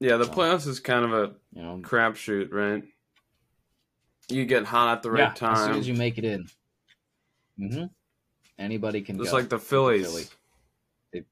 Yeah, 0.00 0.16
the 0.16 0.24
So- 0.26 0.32
playoffs 0.32 0.66
is 0.66 0.80
kind 0.80 1.04
of 1.04 1.12
a 1.12 1.34
You 1.52 1.62
know, 1.62 1.78
crapshoot, 1.82 2.52
right? 2.52 2.84
You 4.28 4.44
get 4.44 4.64
hot 4.64 4.98
at 4.98 5.02
the 5.02 5.10
right 5.10 5.40
yeah, 5.40 5.50
as 5.50 5.64
soon 5.64 5.76
as 5.76 5.88
you 5.88 5.94
make 5.94 6.18
it 6.18 6.24
in, 6.24 6.46
hmm 7.56 7.84
anybody 8.58 9.00
can 9.02 9.16
Just 9.18 9.30
go. 9.30 9.36
like 9.38 9.48
the 9.48 9.58
Phillies. 9.58 10.06
Philly. 10.06 10.24
They- 11.12 11.24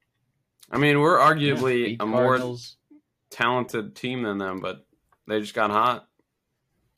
I 0.71 0.77
mean, 0.77 0.99
we're 0.99 1.17
arguably 1.19 1.85
beat 1.85 2.01
a 2.01 2.05
more 2.05 2.55
talented 3.29 3.95
team 3.95 4.23
than 4.23 4.37
them, 4.37 4.59
but 4.61 4.85
they 5.27 5.39
just 5.39 5.53
got 5.53 5.69
hot. 5.69 6.09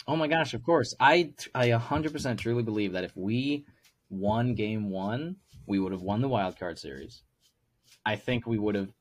Oh 0.07 0.15
my 0.15 0.27
gosh, 0.27 0.53
of 0.53 0.63
course. 0.63 0.95
I 0.99 1.33
I 1.53 1.69
100% 1.71 2.39
truly 2.39 2.63
believe 2.63 2.93
that 2.93 3.03
if 3.03 3.15
we 3.17 3.65
won 4.09 4.55
game 4.55 4.89
1, 4.89 5.35
we 5.67 5.79
would 5.79 5.91
have 5.91 6.01
won 6.01 6.21
the 6.21 6.29
wild 6.29 6.57
card 6.57 6.79
series. 6.79 7.23
I 8.09 8.15
think 8.15 8.47
we 8.47 8.57
would 8.57 8.75
have 8.75 8.91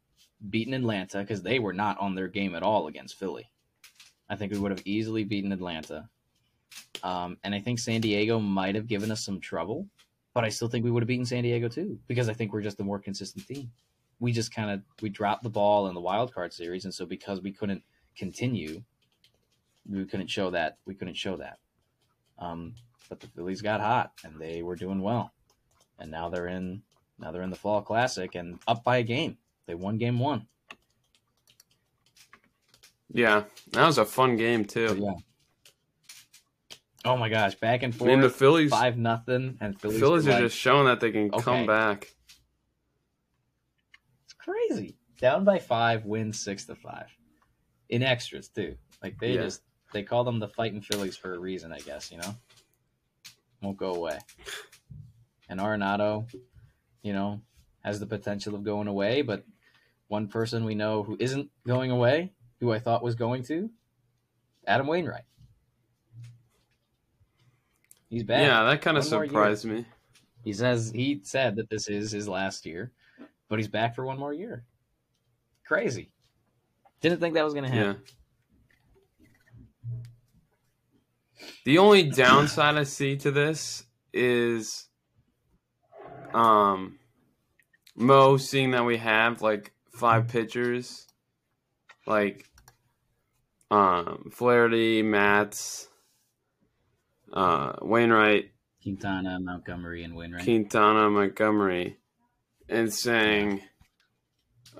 beaten 0.50 0.74
Atlanta 0.74 1.24
cuz 1.24 1.42
they 1.42 1.58
were 1.58 1.72
not 1.72 1.98
on 1.98 2.14
their 2.14 2.28
game 2.28 2.54
at 2.54 2.62
all 2.62 2.88
against 2.88 3.18
Philly. 3.18 3.50
I 4.28 4.36
think 4.36 4.52
we 4.52 4.58
would 4.58 4.70
have 4.70 4.86
easily 4.86 5.24
beaten 5.24 5.50
Atlanta. 5.52 6.10
Um, 7.02 7.38
and 7.42 7.54
I 7.54 7.60
think 7.60 7.78
San 7.78 8.02
Diego 8.02 8.38
might 8.38 8.74
have 8.74 8.86
given 8.86 9.10
us 9.10 9.24
some 9.24 9.40
trouble, 9.40 9.88
but 10.34 10.44
I 10.44 10.50
still 10.50 10.68
think 10.68 10.84
we 10.84 10.90
would 10.90 11.02
have 11.02 11.08
beaten 11.08 11.24
San 11.24 11.42
Diego 11.44 11.68
too 11.68 11.98
because 12.06 12.28
I 12.28 12.34
think 12.34 12.52
we're 12.52 12.68
just 12.68 12.80
a 12.80 12.84
more 12.84 12.98
consistent 12.98 13.46
team. 13.46 13.70
We 14.20 14.30
just 14.30 14.54
kind 14.54 14.70
of 14.70 14.82
we 15.00 15.08
dropped 15.08 15.42
the 15.42 15.56
ball 15.60 15.88
in 15.88 15.94
the 15.94 16.06
wild 16.10 16.34
card 16.34 16.52
series 16.52 16.84
and 16.84 16.92
so 16.92 17.06
because 17.06 17.40
we 17.40 17.52
couldn't 17.52 17.82
continue 18.14 18.82
we 19.88 20.04
couldn't 20.04 20.28
show 20.28 20.50
that. 20.50 20.76
We 20.84 20.94
couldn't 20.94 21.16
show 21.16 21.36
that. 21.36 21.58
Um, 22.38 22.74
but 23.08 23.20
the 23.20 23.28
Phillies 23.28 23.62
got 23.62 23.80
hot 23.80 24.12
and 24.22 24.38
they 24.38 24.62
were 24.62 24.76
doing 24.76 25.00
well, 25.00 25.32
and 25.98 26.10
now 26.10 26.28
they're 26.28 26.48
in 26.48 26.82
now 27.18 27.30
they're 27.32 27.42
in 27.42 27.50
the 27.50 27.56
Fall 27.56 27.82
Classic 27.82 28.34
and 28.34 28.58
up 28.66 28.84
by 28.84 28.98
a 28.98 29.02
game. 29.02 29.38
They 29.66 29.74
won 29.74 29.98
game 29.98 30.18
one. 30.18 30.46
Yeah, 33.10 33.44
that 33.72 33.86
was 33.86 33.98
a 33.98 34.04
fun 34.04 34.36
game 34.36 34.64
too. 34.64 34.96
yeah. 35.00 35.14
Oh 37.04 37.16
my 37.16 37.28
gosh, 37.28 37.54
back 37.54 37.82
and 37.82 37.94
I 37.94 37.96
forth, 37.96 38.08
mean, 38.10 38.20
the 38.20 38.28
Phillies, 38.30 38.70
five 38.70 38.98
nothing, 38.98 39.56
and 39.60 39.80
Phillies, 39.80 40.00
Phillies 40.00 40.26
are 40.28 40.32
like, 40.32 40.40
just 40.40 40.56
showing 40.56 40.86
that 40.86 41.00
they 41.00 41.10
can 41.10 41.32
Okay. 41.32 41.40
come 41.42 41.66
back. 41.66 42.12
it's 44.24 44.34
crazy. 44.34 44.96
Down 45.18 45.44
by 45.44 45.58
five, 45.58 46.04
win 46.04 46.32
six 46.32 46.64
to 46.66 46.74
five, 46.74 47.06
in 47.88 48.02
extras 48.02 48.48
too. 48.48 48.76
Like 49.02 49.18
they 49.20 49.34
Yeah. 49.34 49.42
just 49.44 49.62
they 49.92 50.02
call 50.02 50.22
them 50.24 50.38
the 50.38 50.48
fighting 50.48 50.82
Phillies 50.82 51.16
for 51.16 51.34
a 51.34 51.38
reason, 51.38 51.72
I 51.72 51.80
guess. 51.80 52.12
You 52.12 52.18
know, 52.18 52.34
won't 53.62 53.78
go 53.78 53.94
away. 53.94 54.18
And 55.48 55.60
Arenado, 55.60 56.28
you 57.02 57.12
know, 57.12 57.40
has 57.84 58.00
the 58.00 58.06
potential 58.06 58.54
of 58.54 58.64
going 58.64 58.88
away, 58.88 59.22
but 59.22 59.44
one 60.08 60.28
person 60.28 60.64
we 60.64 60.74
know 60.74 61.02
who 61.02 61.16
isn't 61.20 61.50
going 61.66 61.90
away, 61.90 62.32
who 62.60 62.72
I 62.72 62.78
thought 62.78 63.02
was 63.02 63.14
going 63.14 63.42
to, 63.44 63.70
Adam 64.66 64.86
Wainwright. 64.86 65.24
He's 68.10 68.24
back. 68.24 68.42
Yeah, 68.42 68.64
that 68.64 68.80
kind 68.82 68.96
of 68.96 69.04
One 69.04 69.10
more 69.12 69.24
year. 69.24 69.30
surprised 69.30 69.64
me. 69.66 69.84
He 70.44 70.52
says 70.52 70.90
he 70.94 71.20
said 71.24 71.56
that 71.56 71.68
this 71.68 71.88
is 71.88 72.10
his 72.10 72.26
last 72.26 72.64
year, 72.64 72.92
but 73.48 73.58
he's 73.58 73.68
back 73.68 73.94
for 73.94 74.04
one 74.04 74.18
more 74.18 74.32
year. 74.32 74.64
Crazy. 75.64 76.10
Didn't 77.00 77.20
think 77.20 77.34
that 77.34 77.44
was 77.44 77.52
going 77.54 77.70
to 77.70 77.76
Yeah. 77.76 77.84
happen. 77.84 78.02
The 81.64 81.78
only 81.78 82.04
downside 82.10 82.76
I 82.76 82.84
see 82.84 83.16
to 83.18 83.30
this 83.30 83.84
is 84.12 84.87
um 86.34 86.98
Mo 87.96 88.36
seeing 88.36 88.72
that 88.72 88.84
we 88.84 88.98
have 88.98 89.42
like 89.42 89.72
five 89.92 90.28
pitchers 90.28 91.06
like 92.06 92.48
um 93.70 94.30
Flaherty, 94.32 95.02
Matz, 95.02 95.88
uh 97.32 97.72
Wainwright, 97.82 98.50
Quintana, 98.82 99.38
Montgomery, 99.40 100.04
and 100.04 100.14
Wainwright. 100.14 100.44
Quintana, 100.44 101.10
Montgomery, 101.10 101.96
and 102.68 102.92
saying 102.92 103.60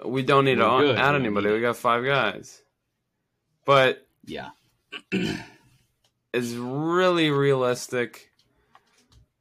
we 0.05 0.23
don't 0.23 0.45
need 0.45 0.59
We're 0.59 0.81
to 0.81 0.87
good, 0.87 0.99
add 0.99 1.13
we 1.13 1.21
anybody. 1.21 1.51
We 1.51 1.61
got 1.61 1.77
five 1.77 2.05
guys. 2.05 2.63
But 3.65 4.07
yeah. 4.25 4.51
it's 6.33 6.53
really 6.53 7.31
realistic 7.31 8.31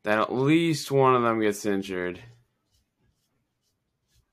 that 0.07 0.19
at 0.19 0.33
least 0.33 0.89
one 0.89 1.15
of 1.15 1.21
them 1.21 1.41
gets 1.41 1.65
injured. 1.65 2.17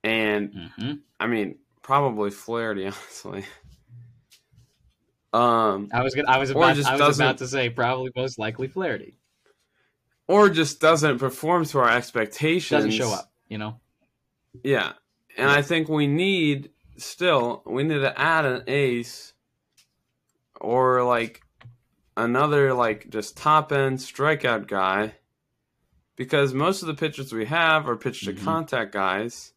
And 0.04 0.70
hmm 0.76 0.92
I 1.18 1.26
mean, 1.26 1.58
probably 1.82 2.30
Flaherty, 2.30 2.84
honestly. 2.86 3.44
Um, 5.32 5.88
I 5.92 6.04
was 6.04 6.14
gonna, 6.14 6.30
I 6.30 6.38
was 6.38 6.50
about 6.50 6.78
I 6.86 6.96
was 6.96 7.18
about 7.18 7.38
to 7.38 7.48
say 7.48 7.70
probably 7.70 8.12
most 8.14 8.38
likely 8.38 8.68
Flaherty 8.68 9.18
or 10.28 10.48
just 10.48 10.80
doesn't 10.80 11.18
perform 11.18 11.64
to 11.64 11.80
our 11.80 11.90
expectations. 11.90 12.84
doesn't 12.84 12.92
show 12.92 13.12
up. 13.12 13.32
You 13.48 13.58
know. 13.58 13.80
Yeah. 14.62 14.92
And 15.36 15.50
I 15.50 15.62
think 15.62 15.88
we 15.88 16.06
need 16.06 16.70
still 16.98 17.64
we 17.66 17.82
need 17.82 17.98
to 17.98 18.16
add 18.16 18.44
an 18.44 18.62
ace 18.68 19.32
or 20.60 21.02
like 21.02 21.42
another 22.16 22.72
like 22.74 23.10
just 23.10 23.36
top 23.36 23.72
end 23.72 23.98
strikeout 23.98 24.68
guy 24.68 25.14
because 26.16 26.54
most 26.54 26.82
of 26.82 26.88
the 26.88 26.94
pitchers 26.94 27.32
we 27.32 27.46
have 27.46 27.88
are 27.88 27.96
pitch 27.96 28.24
to 28.24 28.32
Mhm. 28.32 28.42
contact 28.44 28.92
guys. 28.92 29.52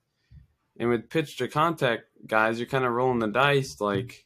And 0.79 0.89
with 0.89 1.09
pitch 1.09 1.37
to 1.37 1.47
contact 1.47 2.03
guys, 2.27 2.59
you're 2.59 2.67
kind 2.67 2.85
of 2.85 2.91
rolling 2.93 3.19
the 3.19 3.27
dice 3.27 3.79
like 3.81 4.25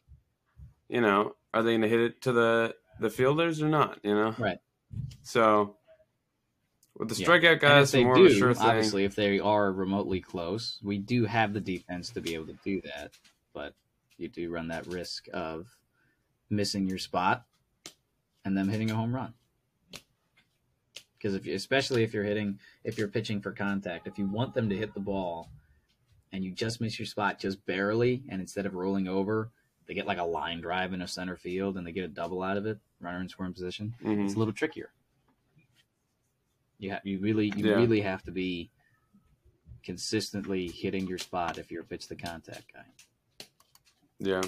you 0.90 1.00
know, 1.00 1.36
are 1.54 1.64
they 1.64 1.72
going 1.72 1.82
to 1.82 1.88
hit 1.88 2.02
it 2.02 2.22
to 2.24 2.32
the 2.34 2.76
the 3.00 3.10
fielders 3.10 3.62
or 3.62 3.70
not, 3.70 4.00
you 4.04 4.14
know? 4.14 4.36
Right. 4.38 4.60
So 5.24 5.78
with 6.98 7.08
the 7.10 7.16
Yeah. 7.16 7.28
strikeout 7.28 7.56
if 7.56 7.62
guys, 7.62 7.96
more 7.96 8.16
do, 8.16 8.30
sure 8.30 8.54
thing. 8.54 8.64
obviously, 8.64 9.06
if 9.06 9.16
they 9.16 9.40
are 9.40 9.72
remotely 9.72 10.20
close, 10.20 10.78
we 10.84 10.98
do 11.00 11.26
have 11.26 11.54
the 11.54 11.62
defense 11.62 12.10
to 12.12 12.22
be 12.22 12.36
able 12.36 12.48
to 12.48 12.58
do 12.64 12.82
that. 12.82 13.18
But 13.54 13.74
you 14.18 14.28
do 14.28 14.52
run 14.52 14.68
that 14.68 14.86
risk 14.88 15.28
of 15.34 15.78
missing 16.50 16.88
your 16.88 16.98
spot 17.00 17.48
and 18.46 18.56
them 18.58 18.68
hitting 18.68 18.92
a 18.92 18.96
home 18.96 19.16
run. 19.16 19.34
Because 21.22 21.36
if 21.36 21.46
you, 21.46 21.54
especially 21.54 22.04
if 22.04 22.14
you're 22.16 22.24
hitting, 22.24 22.60
if 22.84 22.98
you're 22.98 23.08
pitching 23.08 23.42
for 23.42 23.52
contact, 23.52 24.08
if 24.08 24.18
you 24.18 24.26
want 24.26 24.56
them 24.56 24.70
to 24.70 24.76
hit 24.76 24.96
the 24.96 25.00
ball, 25.00 25.50
and 26.32 26.44
you 26.44 26.52
just 26.52 26.82
miss 26.82 26.98
your 26.98 27.06
spot 27.06 27.38
just 27.38 27.64
barely, 27.68 28.24
and 28.30 28.42
instead 28.42 28.66
of 28.66 28.74
rolling 28.74 29.08
over, 29.08 29.52
they 29.86 29.94
get 29.94 30.08
like 30.08 30.18
a 30.18 30.24
line 30.24 30.62
drive 30.62 30.94
in 30.94 31.02
a 31.02 31.08
center 31.08 31.36
field 31.38 31.78
and 31.78 31.86
they 31.86 31.92
get 31.92 32.06
a 32.06 32.08
double 32.08 32.42
out 32.42 32.58
of 32.58 32.66
it, 32.66 32.80
runner 33.02 33.20
in 33.20 33.28
scoring 33.30 33.52
position 33.54 33.94
Mhm. 34.02 34.24
it's 34.26 34.36
a 34.36 34.40
little 34.40 34.54
trickier. 34.54 34.92
You 36.80 36.92
have 36.92 37.06
you 37.06 37.20
really 37.20 37.52
you 37.56 37.66
Yeah. 37.68 37.76
really 37.76 38.02
have 38.02 38.24
to 38.24 38.32
be 38.32 38.72
consistently 39.84 40.70
hitting 40.70 41.08
your 41.08 41.18
spot 41.18 41.58
if 41.58 41.70
you're 41.70 41.82
a 41.82 41.86
pitch 41.86 42.08
to 42.08 42.16
contact 42.16 42.72
guy. 42.74 42.86
Yeah. 44.20 44.42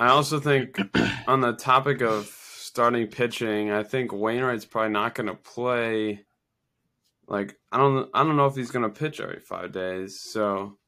I 0.00 0.08
also 0.08 0.40
think 0.40 0.78
on 1.28 1.40
the 1.42 1.52
topic 1.52 2.00
of 2.00 2.39
starting 2.70 3.08
pitching, 3.08 3.72
I 3.72 3.82
think 3.82 4.12
Wainwright's 4.12 4.64
probably 4.64 4.92
not 4.92 5.16
going 5.16 5.26
to 5.26 5.34
play. 5.34 6.24
Like 7.26 7.56
I 7.72 7.78
don't, 7.78 8.08
I 8.14 8.22
don't 8.22 8.36
know 8.36 8.46
if 8.46 8.54
he's 8.54 8.70
going 8.70 8.84
to 8.90 8.96
pitch 8.96 9.20
every 9.20 9.40
five 9.40 9.72
days. 9.72 10.20
So 10.20 10.78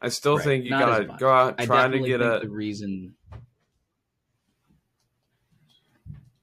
I 0.00 0.08
still 0.10 0.36
Right. 0.36 0.44
think 0.44 0.64
you 0.64 0.70
got 0.70 0.98
to 0.98 1.04
go 1.18 1.30
out 1.30 1.54
I 1.60 1.66
try 1.66 1.88
to 1.88 1.98
get 1.98 2.20
think 2.20 2.22
a 2.22 2.38
the 2.46 2.48
reason. 2.48 3.14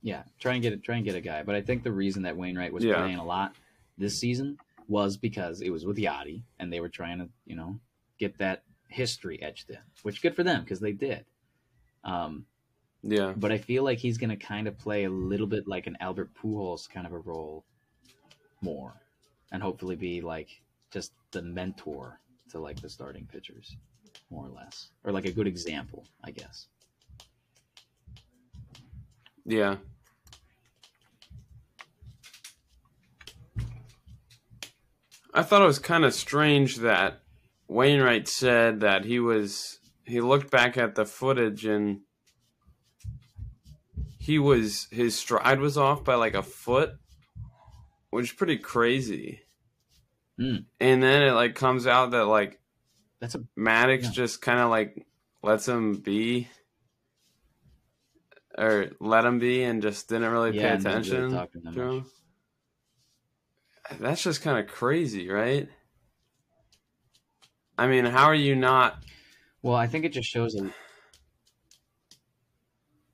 Yeah, 0.01 0.23
try 0.39 0.53
and 0.53 0.61
get 0.61 0.73
it. 0.73 0.83
Try 0.83 0.95
and 0.97 1.05
get 1.05 1.15
a 1.15 1.21
guy. 1.21 1.43
But 1.43 1.55
I 1.55 1.61
think 1.61 1.83
the 1.83 1.91
reason 1.91 2.23
that 2.23 2.35
Wainwright 2.35 2.73
was 2.73 2.83
Yeah. 2.83 2.95
playing 2.95 3.17
a 3.17 3.25
lot 3.25 3.55
this 3.97 4.19
season 4.19 4.57
was 4.87 5.15
because 5.15 5.61
it 5.61 5.69
was 5.69 5.85
with 5.85 5.97
Yadi, 5.97 6.41
and 6.59 6.73
they 6.73 6.79
were 6.81 6.89
trying 6.89 7.19
to, 7.19 7.29
you 7.45 7.55
know, 7.55 7.79
get 8.17 8.37
that 8.39 8.63
history 8.87 9.41
etched 9.41 9.69
in. 9.69 9.77
Which 10.03 10.21
good 10.21 10.35
for 10.35 10.43
them 10.43 10.63
because 10.63 10.79
they 10.81 10.91
did. 10.91 11.23
Um, 12.03 12.45
yeah, 13.03 13.33
but 13.35 13.51
I 13.51 13.57
feel 13.57 13.83
like 13.83 13.97
he's 13.97 14.17
going 14.17 14.29
to 14.29 14.35
kind 14.35 14.67
of 14.67 14.77
play 14.77 15.05
a 15.05 15.09
little 15.09 15.47
bit 15.47 15.67
like 15.67 15.87
an 15.87 15.97
Albert 15.99 16.31
Pujols 16.33 16.89
kind 16.89 17.05
of 17.05 17.13
a 17.13 17.19
role 17.19 17.65
more, 18.61 18.93
and 19.51 19.61
hopefully 19.61 19.95
be 19.95 20.21
like 20.21 20.61
just 20.91 21.13
the 21.31 21.41
mentor 21.41 22.19
to 22.49 22.59
like 22.59 22.81
the 22.81 22.89
starting 22.89 23.27
pitchers, 23.31 23.75
more 24.29 24.45
or 24.45 24.49
less, 24.49 24.89
or 25.03 25.11
like 25.11 25.25
a 25.25 25.31
good 25.31 25.47
example, 25.47 26.05
I 26.23 26.31
guess. 26.31 26.67
Yeah. 29.45 29.77
I 35.33 35.43
thought 35.43 35.61
it 35.61 35.65
was 35.65 35.79
kind 35.79 36.03
of 36.03 36.13
strange 36.13 36.77
that 36.77 37.21
Wainwright 37.67 38.27
said 38.27 38.81
that 38.81 39.05
he 39.05 39.19
was 39.19 39.79
he 40.03 40.19
looked 40.19 40.51
back 40.51 40.77
at 40.77 40.95
the 40.95 41.05
footage 41.05 41.65
and 41.65 42.01
he 44.21 44.37
was 44.37 44.87
his 44.91 45.15
stride 45.15 45.59
was 45.59 45.79
off 45.79 46.03
by 46.03 46.13
like 46.13 46.35
a 46.35 46.43
foot, 46.43 46.91
which 48.11 48.27
is 48.27 48.31
pretty 48.33 48.57
crazy. 48.57 49.41
Mm. 50.39 50.65
And 50.79 51.01
then 51.01 51.23
it 51.23 51.31
like 51.31 51.55
comes 51.55 51.87
out 51.87 52.11
that 52.11 52.25
like 52.25 52.59
That's 53.19 53.33
a 53.33 53.39
Maddux 53.57 54.03
Yeah. 54.03 54.11
just 54.11 54.39
kind 54.43 54.59
of 54.59 54.69
like 54.69 55.07
lets 55.41 55.67
him 55.67 55.95
be 55.95 56.47
or 58.55 58.91
let 58.99 59.25
him 59.25 59.39
be 59.39 59.63
and 59.63 59.81
just 59.81 60.07
didn't 60.07 60.31
really 60.31 60.55
Yeah, 60.55 60.77
pay 60.77 60.83
didn't 60.83 60.85
really 60.85 60.99
attention 60.99 61.29
to 61.31 61.35
them 61.35 61.73
to 61.73 61.79
much. 61.85 62.03
him. 62.03 62.05
That's 63.99 64.21
just 64.21 64.43
kind 64.43 64.59
of 64.63 64.71
crazy, 64.71 65.29
right? 65.29 65.67
I 67.75 67.87
mean, 67.87 68.05
how 68.05 68.25
are 68.25 68.35
you 68.35 68.55
not? 68.55 69.03
Well, 69.63 69.75
I 69.75 69.87
think 69.87 70.05
it 70.05 70.09
just 70.13 70.29
shows 70.29 70.53
a. 70.55 70.71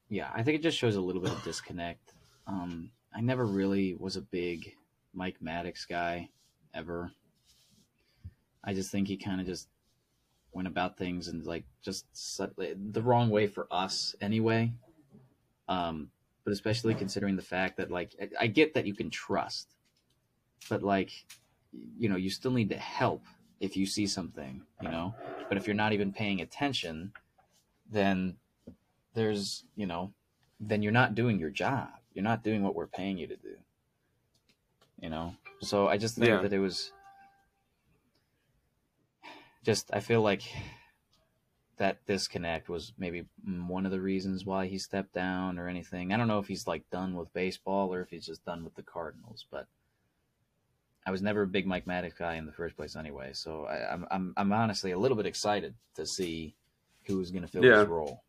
Yeah, 0.09 0.29
I 0.33 0.43
think 0.43 0.55
it 0.59 0.63
just 0.63 0.77
shows 0.77 0.95
a 0.95 1.01
little 1.01 1.21
bit 1.21 1.31
of 1.31 1.43
disconnect. 1.43 2.13
Um, 2.45 2.91
I 3.13 3.21
never 3.21 3.45
really 3.45 3.95
was 3.95 4.15
a 4.15 4.21
big 4.21 4.73
Mike 5.13 5.37
Maddux 5.43 5.87
guy, 5.87 6.29
ever. 6.73 7.11
I 8.63 8.73
just 8.73 8.91
think 8.91 9.07
he 9.07 9.17
kind 9.17 9.41
of 9.41 9.47
just 9.47 9.67
went 10.53 10.67
about 10.67 10.97
things 10.97 11.27
and 11.27 11.45
like 11.45 11.65
just 11.81 12.05
the 12.57 13.01
wrong 13.01 13.29
way 13.29 13.47
for 13.47 13.67
us 13.69 14.15
anyway. 14.21 14.71
Um, 15.67 16.09
but 16.43 16.53
especially 16.53 16.95
considering 16.95 17.35
the 17.35 17.41
fact 17.41 17.77
that 17.77 17.91
like 17.91 18.15
I 18.39 18.47
get 18.47 18.73
that 18.75 18.85
you 18.85 18.93
can 18.93 19.09
trust, 19.09 19.75
but 20.69 20.83
like 20.83 21.11
you 21.97 22.07
know 22.07 22.15
you 22.15 22.29
still 22.29 22.51
need 22.51 22.69
to 22.69 22.77
help 22.77 23.23
if 23.59 23.75
you 23.75 23.85
see 23.85 24.07
something, 24.07 24.61
you 24.81 24.89
know. 24.89 25.13
But 25.49 25.57
if 25.57 25.67
you're 25.67 25.75
not 25.75 25.91
even 25.91 26.13
paying 26.13 26.41
attention, 26.41 27.11
then 27.91 28.37
there's, 29.17 29.63
you 29.75 29.87
know, 29.87 30.13
then 30.59 30.81
you're 30.83 30.91
not 30.91 31.15
doing 31.15 31.39
your 31.39 31.49
job. 31.49 31.89
You're 32.13 32.23
not 32.23 32.43
doing 32.43 32.63
what 32.63 32.75
we're 32.75 32.87
paying 32.87 33.17
you 33.17 33.27
to 33.27 33.35
do. 33.35 33.55
You 35.01 35.09
know? 35.09 35.33
So 35.61 35.87
I 35.87 35.97
just 35.97 36.15
think 36.15 36.27
Yeah. 36.27 36.41
that 36.43 36.53
it 36.53 36.59
was 36.59 36.91
just, 39.63 39.89
I 39.91 39.99
feel 40.01 40.21
like 40.21 40.43
that 41.77 42.05
disconnect 42.05 42.69
was 42.69 42.93
maybe 42.97 43.25
one 43.43 43.85
of 43.85 43.91
the 43.91 43.99
reasons 43.99 44.45
why 44.45 44.67
he 44.67 44.77
stepped 44.77 45.13
down 45.13 45.57
or 45.59 45.67
anything. 45.67 46.13
I 46.13 46.17
don't 46.17 46.27
know 46.27 46.39
if 46.39 46.47
he's 46.47 46.67
like 46.67 46.87
done 46.91 47.15
with 47.15 47.33
baseball 47.33 47.93
or 47.93 48.01
if 48.01 48.09
he's 48.09 48.25
just 48.25 48.45
done 48.45 48.63
with 48.63 48.75
the 48.75 48.83
Cardinals, 48.83 49.45
but 49.51 49.67
I 51.05 51.11
was 51.11 51.21
never 51.23 51.41
a 51.43 51.47
big 51.47 51.65
Mike 51.65 51.85
Maddux 51.85 52.15
guy 52.17 52.35
in 52.35 52.45
the 52.45 52.51
first 52.51 52.75
place 52.75 52.95
anyway. 52.95 53.31
So 53.33 53.65
I, 53.65 53.93
I'm, 53.93 54.05
I'm, 54.11 54.33
I'm 54.37 54.53
honestly 54.53 54.91
a 54.91 54.97
little 54.99 55.17
bit 55.17 55.25
excited 55.25 55.73
to 55.95 56.05
see 56.05 56.55
who's 57.05 57.31
going 57.31 57.43
to 57.43 57.47
fill 57.47 57.63
Yeah. 57.63 57.79
this 57.79 57.87
role. 57.87 58.23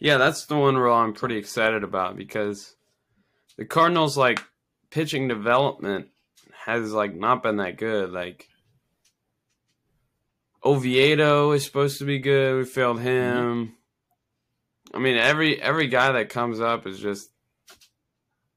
Yeah, 0.00 0.18
that's 0.18 0.46
the 0.46 0.56
one 0.56 0.76
role 0.76 0.96
I'm 0.96 1.12
pretty 1.12 1.36
excited 1.36 1.82
about 1.82 2.16
because 2.16 2.74
the 3.56 3.64
Cardinals 3.64 4.16
like 4.16 4.40
pitching 4.90 5.28
development 5.28 6.08
has 6.64 6.92
like 6.92 7.14
not 7.14 7.42
been 7.42 7.56
that 7.56 7.76
good. 7.76 8.10
Like 8.10 8.48
Oviedo 10.64 11.52
is 11.52 11.64
supposed 11.64 11.98
to 11.98 12.04
be 12.04 12.18
good. 12.18 12.58
We 12.58 12.64
failed 12.64 13.00
him. 13.00 13.74
I 14.94 14.98
mean, 14.98 15.16
every 15.16 15.60
every 15.60 15.88
guy 15.88 16.12
that 16.12 16.28
comes 16.28 16.60
up 16.60 16.86
is 16.86 17.00
just 17.00 17.30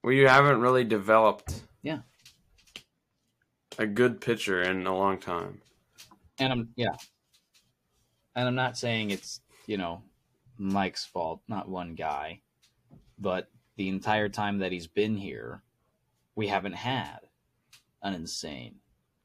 we 0.04 0.20
haven't 0.20 0.62
really 0.62 0.84
developed. 0.84 1.62
Yeah. 1.82 2.00
A 3.78 3.86
good 3.86 4.22
pitcher 4.22 4.62
in 4.62 4.86
a 4.86 4.96
long 4.96 5.20
time. 5.20 5.62
And 6.40 6.52
I'm, 6.52 6.70
yeah. 6.76 6.96
And 8.36 8.48
I'm 8.48 8.56
not 8.56 8.78
saying 8.78 9.12
it's, 9.12 9.42
you 9.68 9.78
know, 9.78 10.04
Mike's 10.58 11.06
fault, 11.06 11.42
not 11.48 11.70
one 11.70 11.96
guy, 11.96 12.42
but 13.20 13.50
the 13.78 13.90
entire 13.90 14.30
time 14.30 14.60
that 14.60 14.72
he's 14.72 14.88
been 14.88 15.16
here, 15.16 15.64
we 16.36 16.48
haven't 16.48 16.74
had 16.74 17.20
an 18.04 18.14
insane 18.14 18.76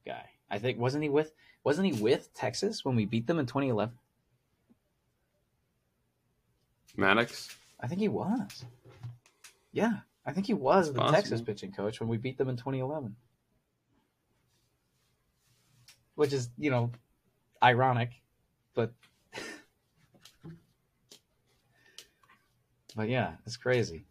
guy. 0.04 0.30
I 0.50 0.58
think 0.58 0.78
wasn't 0.78 1.02
he 1.02 1.08
with 1.08 1.32
wasn't 1.64 1.94
he 1.94 2.02
with 2.02 2.32
Texas 2.34 2.84
when 2.84 2.94
we 2.94 3.04
beat 3.04 3.26
them 3.26 3.38
in 3.38 3.46
2011? 3.46 3.94
Maddux. 6.96 7.54
I 7.80 7.86
think 7.86 8.00
he 8.00 8.08
was. 8.08 8.64
Yeah, 9.72 9.98
I 10.24 10.32
think 10.32 10.46
he 10.46 10.54
was 10.54 10.92
the. 10.92 11.02
Texas 11.10 11.42
pitching 11.42 11.72
coach 11.72 12.00
when 12.00 12.08
we 12.08 12.16
beat 12.16 12.38
them 12.38 12.48
in 12.48 12.56
2011. 12.56 13.14
Which 16.14 16.32
is, 16.32 16.48
you 16.56 16.70
know, 16.70 16.90
ironic, 17.62 18.10
but 18.74 18.92
But 22.96 23.08
yeah, 23.08 23.34
it's 23.44 23.56
crazy. 23.56 24.06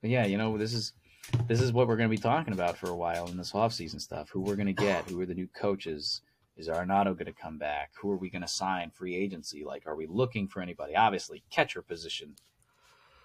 But 0.00 0.10
yeah, 0.10 0.26
you 0.26 0.38
know, 0.38 0.58
this 0.58 0.74
is 0.74 0.92
this 1.46 1.60
is 1.60 1.72
what 1.72 1.88
we're 1.88 1.96
going 1.96 2.10
to 2.10 2.16
be 2.16 2.20
talking 2.20 2.52
about 2.52 2.76
for 2.76 2.90
a 2.90 2.96
while 2.96 3.26
in 3.26 3.36
this 3.36 3.52
offseason 3.52 4.00
stuff. 4.00 4.28
Who 4.30 4.40
we're 4.40 4.56
going 4.56 4.66
to 4.66 4.72
get, 4.72 5.08
who 5.08 5.20
are 5.20 5.26
the 5.26 5.34
new 5.34 5.48
coaches? 5.48 6.20
Is 6.56 6.68
Arenado 6.68 7.14
going 7.14 7.26
to 7.26 7.32
come 7.32 7.56
back? 7.58 7.92
Who 8.00 8.10
are 8.10 8.16
we 8.16 8.28
going 8.28 8.42
to 8.42 8.48
sign 8.48 8.90
free 8.90 9.16
agency? 9.16 9.64
Like 9.64 9.86
are 9.86 9.96
we 9.96 10.06
looking 10.06 10.46
for 10.48 10.60
anybody? 10.60 10.94
Obviously, 10.94 11.42
catcher 11.50 11.80
position 11.80 12.34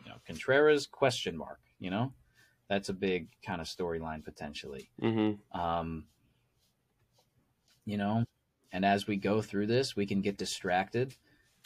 you 0.07 0.13
know, 0.13 0.19
Contreras 0.25 0.87
question 0.87 1.35
mark, 1.37 1.59
you 1.79 1.89
know? 1.89 2.13
That's 2.69 2.87
a 2.89 2.93
big 2.93 3.27
kind 3.45 3.59
of 3.59 3.67
storyline 3.67 4.23
potentially. 4.23 4.89
Mm-hmm. 5.01 5.59
Um, 5.59 6.05
you 7.85 7.97
know, 7.97 8.23
and 8.71 8.85
as 8.85 9.07
we 9.07 9.17
go 9.17 9.41
through 9.41 9.67
this, 9.67 9.95
we 9.95 10.05
can 10.05 10.21
get 10.21 10.37
distracted 10.37 11.15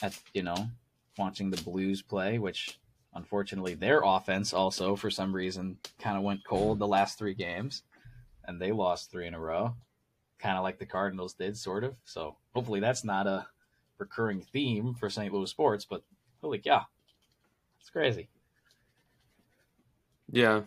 at, 0.02 0.20
you 0.34 0.44
know, 0.44 0.70
watching 1.18 1.50
the 1.50 1.62
Blues 1.64 2.02
play, 2.02 2.38
which 2.40 2.80
unfortunately 3.14 3.74
their 3.74 4.02
offense 4.04 4.54
also 4.54 4.96
for 4.96 5.10
some 5.10 5.34
reason 5.34 5.78
kind 6.00 6.18
of 6.18 6.24
went 6.24 6.46
cold 6.46 6.80
the 6.80 6.88
last 6.88 7.18
3 7.20 7.34
games 7.34 7.84
and 8.46 8.60
they 8.60 8.72
lost 8.72 9.12
3 9.12 9.28
in 9.28 9.34
a 9.34 9.40
row, 9.40 9.76
kind 10.40 10.58
of 10.58 10.64
like 10.64 10.80
the 10.80 10.86
Cardinals 10.86 11.34
did 11.34 11.58
sort 11.58 11.84
of. 11.84 11.96
So, 12.06 12.38
hopefully 12.54 12.80
that's 12.80 13.04
not 13.04 13.28
a 13.28 13.46
recurring 13.98 14.42
theme 14.42 14.94
for 14.94 15.10
St. 15.10 15.34
Louis 15.34 15.50
sports, 15.50 15.86
but 15.86 16.04
holy 16.42 16.60
cow. 16.60 16.86
It's 17.80 17.90
crazy. 17.90 18.30
Yeah. 20.32 20.62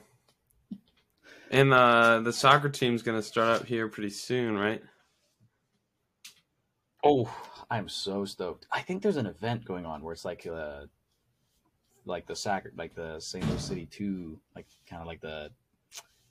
And 1.51 1.73
uh, 1.73 2.21
the 2.21 2.33
soccer 2.33 2.69
team's 2.69 3.03
going 3.03 3.19
to 3.19 3.23
start 3.23 3.61
up 3.61 3.67
here 3.67 3.89
pretty 3.89 4.11
soon, 4.11 4.57
right? 4.57 4.83
Oh, 7.03 7.31
I'm 7.75 7.89
so 7.89 8.25
stoked. 8.25 8.69
I 8.71 8.83
think 8.83 9.03
there's 9.03 9.17
an 9.17 9.27
event 9.27 9.65
going 9.65 9.85
on 9.85 10.01
where 10.03 10.13
it's 10.13 10.25
like 10.25 10.47
uh 10.47 10.83
like 12.05 12.25
the 12.25 12.37
soccer 12.37 12.73
like 12.77 12.95
the 12.95 13.19
St. 13.19 13.45
Louis 13.49 13.61
City 13.61 13.87
2 13.91 14.39
like 14.55 14.67
kind 14.89 15.03
of 15.03 15.09
like 15.09 15.21
the 15.21 15.51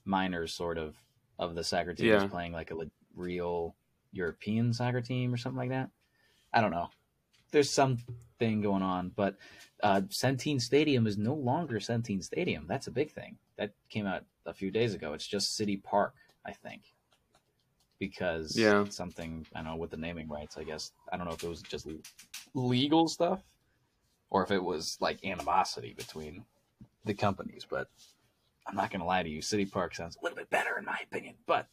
minors 0.05 0.53
sort 0.53 0.77
of 0.77 0.95
of 1.39 1.53
the 1.53 1.63
soccer 1.63 1.93
team 1.93 2.07
is 2.13 2.31
playing 2.31 2.53
like 2.53 2.71
a 2.71 2.75
le- 2.75 2.91
real 3.13 3.75
European 4.13 4.71
soccer 4.71 5.01
team 5.01 5.33
or 5.33 5.37
something 5.37 5.57
like 5.57 5.69
that. 5.69 5.89
I 6.53 6.61
don't 6.61 6.71
know. 6.71 6.89
There's 7.51 7.69
something 7.69 8.61
going 8.61 8.81
on, 8.81 9.11
but 9.13 9.35
uh, 9.81 10.01
Centene 10.07 10.61
Stadium 10.61 11.05
is 11.07 11.17
no 11.17 11.33
longer 11.33 11.79
Centene 11.79 12.23
Stadium. 12.23 12.65
That's 12.67 12.87
a 12.87 12.91
big 12.91 13.11
thing. 13.11 13.37
That 13.57 13.73
came 13.89 14.05
out 14.05 14.23
a 14.45 14.53
few 14.53 14.71
days 14.71 14.93
ago. 14.93 15.11
It's 15.13 15.27
just 15.27 15.57
City 15.57 15.75
Park, 15.75 16.15
I 16.45 16.53
think, 16.53 16.92
because 17.99 18.57
Yeah. 18.57 18.85
something 18.89 19.45
I 19.55 19.59
don't 19.61 19.71
know 19.71 19.75
with 19.77 19.91
the 19.91 19.97
naming 19.97 20.27
rights. 20.29 20.57
I 20.57 20.63
guess 20.63 20.91
I 21.11 21.17
don't 21.17 21.27
know 21.27 21.33
if 21.33 21.43
it 21.43 21.49
was 21.49 21.61
just 21.61 21.87
legal 22.53 23.07
stuff 23.07 23.41
or 24.29 24.43
if 24.43 24.51
it 24.51 24.63
was 24.63 24.97
like 24.99 25.23
animosity 25.25 25.93
between 25.97 26.45
the 27.05 27.13
companies. 27.13 27.65
But 27.69 27.87
I'm 28.67 28.75
not 28.75 28.91
gonna 28.91 29.05
lie 29.05 29.23
to 29.23 29.29
you, 29.29 29.41
City 29.41 29.65
Park 29.65 29.95
sounds 29.95 30.17
a 30.17 30.23
little 30.23 30.37
bit 30.37 30.49
better 30.49 30.77
in 30.77 30.85
my 30.85 30.97
opinion. 31.03 31.35
But 31.45 31.67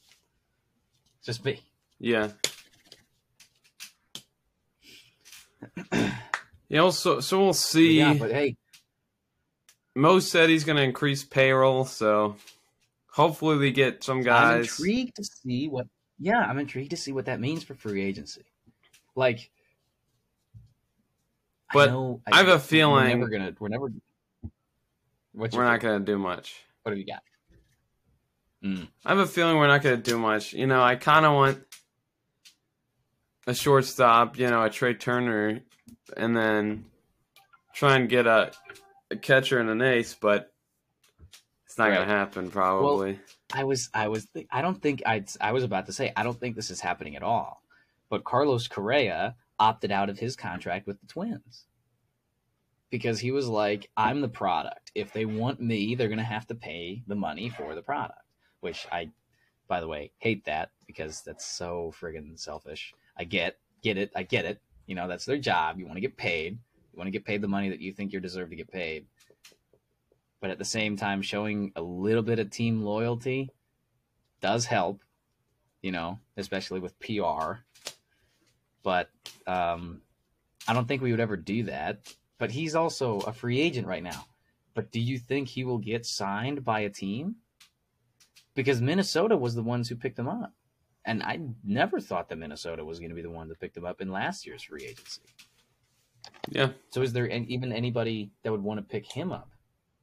just 1.25 1.45
me. 1.45 1.61
Yeah. 1.99 2.29
Yeah, 6.69 6.83
well, 6.83 6.93
so 6.93 7.19
so 7.21 7.41
we'll 7.41 7.53
see. 7.53 7.99
Yeah, 7.99 8.15
but 8.15 8.31
hey, 8.31 8.57
Mo 9.97 10.21
said 10.21 10.49
he's 10.51 10.63
going 10.63 10.77
to 10.77 10.85
increase 10.85 11.25
payroll, 11.25 11.85
so 11.85 12.37
hopefully 13.11 13.57
we 13.59 13.73
get 13.73 14.05
some 14.05 14.19
I'm 14.19 14.25
guys. 14.25 14.67
intrigued 14.71 15.17
to 15.17 15.25
see 15.25 15.67
what. 15.69 15.89
Yeah, 16.21 16.39
I'm 16.39 16.59
intrigued 16.59 16.91
to 16.91 16.97
see 16.97 17.13
what 17.13 17.25
that 17.27 17.41
means 17.41 17.65
for 17.65 17.75
free 17.75 18.03
agency. 18.03 18.45
Like, 19.17 19.51
But 21.73 21.89
I, 21.89 21.93
know, 21.93 22.21
I 22.31 22.37
have 22.37 22.49
a 22.49 22.59
feeling 22.59 23.21
we're 23.21 23.29
never 23.29 23.29
gonna. 23.29 23.55
We're 23.59 23.69
never. 23.69 23.93
We're 25.33 25.65
not 25.65 25.81
going 25.81 26.01
to 26.01 26.05
do 26.05 26.19
much. 26.19 26.57
What 26.83 26.91
have 26.91 26.99
you 26.99 27.07
got? 27.07 27.23
Mm. 28.65 28.89
I 29.07 29.09
have 29.11 29.19
a 29.19 29.27
feeling 29.27 29.57
we're 29.57 29.69
not 29.69 29.83
going 29.83 29.97
to 29.97 30.11
do 30.11 30.19
much. 30.19 30.53
You 30.53 30.67
know, 30.67 30.83
I 30.83 30.97
kind 30.97 31.25
of 31.25 31.33
want 31.35 31.63
a 33.47 33.55
shortstop, 33.55 34.39
you 34.39 34.51
know, 34.51 34.63
a 34.63 34.69
Trea 34.69 34.95
Turner, 34.95 35.61
and 36.17 36.37
then 36.37 36.85
try 37.75 37.97
and 37.97 38.09
get 38.09 38.27
a 38.27 38.53
a 39.13 39.17
catcher 39.17 39.59
and 39.59 39.71
an 39.71 39.83
ace, 39.83 40.15
but 40.21 40.53
it's 41.67 41.79
not 41.79 41.89
Right. 41.89 41.95
gonna 41.95 42.07
happen 42.07 42.51
probably. 42.51 43.19
I 43.53 43.65
was, 43.65 43.91
I 43.95 44.09
was, 44.09 44.27
th- 44.27 44.47
I 44.51 44.63
don't 44.63 44.81
think 44.81 45.03
I, 45.07 45.25
I 45.41 45.53
was 45.53 45.65
about 45.65 45.87
to 45.87 45.93
say, 45.93 46.13
I 46.17 46.23
don't 46.23 46.39
think 46.39 46.57
this 46.57 46.71
is 46.71 46.81
happening 46.81 47.17
at 47.17 47.23
all. 47.23 47.63
But 48.09 48.25
Carlos 48.25 48.69
Correa 48.69 49.37
opted 49.59 49.93
out 49.93 50.09
of 50.09 50.19
his 50.19 50.37
contract 50.37 50.87
with 50.87 51.01
the 51.01 51.07
Twins 51.07 51.67
because 52.91 53.21
he 53.21 53.31
was 53.31 53.49
like, 53.49 53.89
I'm 53.97 54.21
the 54.21 54.29
product. 54.29 54.91
If 54.95 55.13
they 55.13 55.25
want 55.25 55.61
me, 55.61 55.95
they're 55.95 56.09
going 56.09 56.19
to 56.19 56.25
have 56.25 56.47
to 56.49 56.55
pay 56.55 57.03
the 57.07 57.15
money 57.15 57.49
for 57.49 57.75
the 57.75 57.83
product, 57.83 58.21
which 58.61 58.87
I, 58.91 59.11
by 59.69 59.81
the 59.81 59.89
way, 59.89 60.11
hate 60.19 60.45
that 60.47 60.71
because 60.87 61.23
that's 61.23 61.47
so 61.47 61.93
friggin' 62.01 62.39
selfish. 62.39 62.93
I 63.17 63.25
get, 63.25 63.59
get 63.83 63.97
it. 63.97 64.11
I 64.17 64.25
get 64.25 64.45
it. 64.45 64.61
You 64.87 64.97
know, 64.97 65.07
that's 65.07 65.25
their 65.25 65.39
job. 65.39 65.79
You 65.79 65.87
want 65.87 65.97
to 65.97 66.03
get 66.03 66.17
paid. 66.17 66.59
You 66.93 66.97
want 66.97 67.07
to 67.07 67.13
get 67.13 67.25
paid 67.25 67.43
the 67.43 67.49
money 67.49 67.69
that 67.69 67.81
you 67.81 67.93
think 67.93 68.13
you 68.13 68.19
deserve 68.19 68.51
to 68.51 68.57
get 68.57 68.73
paid. 68.73 69.07
But 70.41 70.51
at 70.51 70.59
the 70.59 70.65
same 70.65 70.97
time, 70.97 71.23
showing 71.23 71.73
a 71.77 71.83
little 71.83 72.23
bit 72.23 72.39
of 72.39 72.51
team 72.51 72.83
loyalty 72.83 73.51
does 74.41 74.65
help, 74.65 75.03
you 75.83 75.93
know, 75.93 76.19
especially 76.37 76.81
with 76.81 76.99
PR. 76.99 77.61
But 78.83 79.11
um, 79.47 80.01
I 80.67 80.73
don't 80.73 80.89
think 80.89 81.03
we 81.03 81.11
would 81.11 81.21
ever 81.21 81.37
do 81.37 81.65
that. 81.65 82.15
But 82.39 82.51
he's 82.51 82.75
also 82.75 83.19
a 83.21 83.35
free 83.35 83.61
agent 83.61 83.87
right 83.87 84.03
now. 84.03 84.25
But 84.75 84.91
do 84.91 84.99
you 84.99 85.19
think 85.19 85.49
he 85.49 85.65
will 85.65 85.79
get 85.79 86.07
signed 86.07 86.65
by 86.65 86.81
a 86.81 86.89
team? 86.89 87.37
Because 88.55 88.81
Minnesota 88.81 89.37
was 89.37 89.55
the 89.55 89.63
ones 89.63 89.89
who 89.89 89.97
picked 89.97 90.19
him 90.19 90.29
up. 90.29 90.55
And 91.05 91.23
I 91.23 91.41
never 91.65 92.01
thought 92.01 92.29
that 92.29 92.37
Minnesota 92.37 92.85
was 92.85 92.99
going 92.99 93.11
to 93.11 93.15
be 93.15 93.23
the 93.23 93.31
one 93.31 93.49
that 93.49 93.61
picked 93.61 93.77
him 93.77 93.85
up 93.85 94.01
in 94.01 94.11
last 94.11 94.47
year's 94.47 94.63
free 94.63 94.85
agency. 94.85 95.23
Yeah. 96.49 96.71
So 96.91 97.03
is 97.03 97.13
there 97.13 97.27
an, 97.27 97.47
even 97.49 97.73
anybody 97.73 98.31
that 98.43 98.53
would 98.53 98.63
want 98.63 98.79
to 98.79 98.83
pick 98.83 99.11
him 99.11 99.33
up 99.33 99.50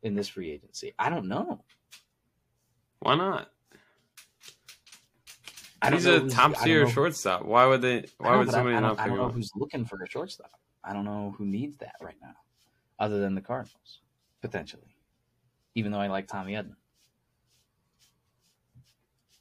in 0.03 0.15
this 0.15 0.27
free 0.27 0.51
agency? 0.51 0.93
I 0.97 1.09
don't 1.09 1.27
know. 1.27 1.63
Why 2.99 3.15
not? 3.15 3.49
I 5.81 5.89
don't 5.89 5.99
He's 5.99 6.07
know 6.07 6.25
a 6.25 6.29
top 6.29 6.59
tier 6.63 6.87
shortstop. 6.89 7.45
Why 7.45 7.65
would 7.65 7.81
they? 7.81 8.05
Why 8.17 8.31
know, 8.31 8.37
would 8.39 8.47
but 8.47 8.55
I- 8.55 8.57
somebody 8.57 8.75
I, 8.75 8.79
not 8.79 8.97
don't, 8.97 8.99
I 8.99 9.07
don't 9.07 9.17
know 9.17 9.29
who's 9.29 9.51
looking 9.55 9.85
for 9.85 10.01
a 10.01 10.09
shortstop. 10.09 10.51
I 10.83 10.93
don't 10.93 11.05
know 11.05 11.35
who 11.37 11.45
needs 11.45 11.77
that 11.77 11.95
right 12.01 12.15
now, 12.21 12.33
other 12.99 13.19
than 13.19 13.35
the 13.35 13.41
Cardinals, 13.41 13.99
potentially. 14.41 14.95
Even 15.75 15.91
though 15.91 15.99
I 15.99 16.07
like 16.07 16.27
Tommy 16.27 16.53
Edman. 16.53 16.75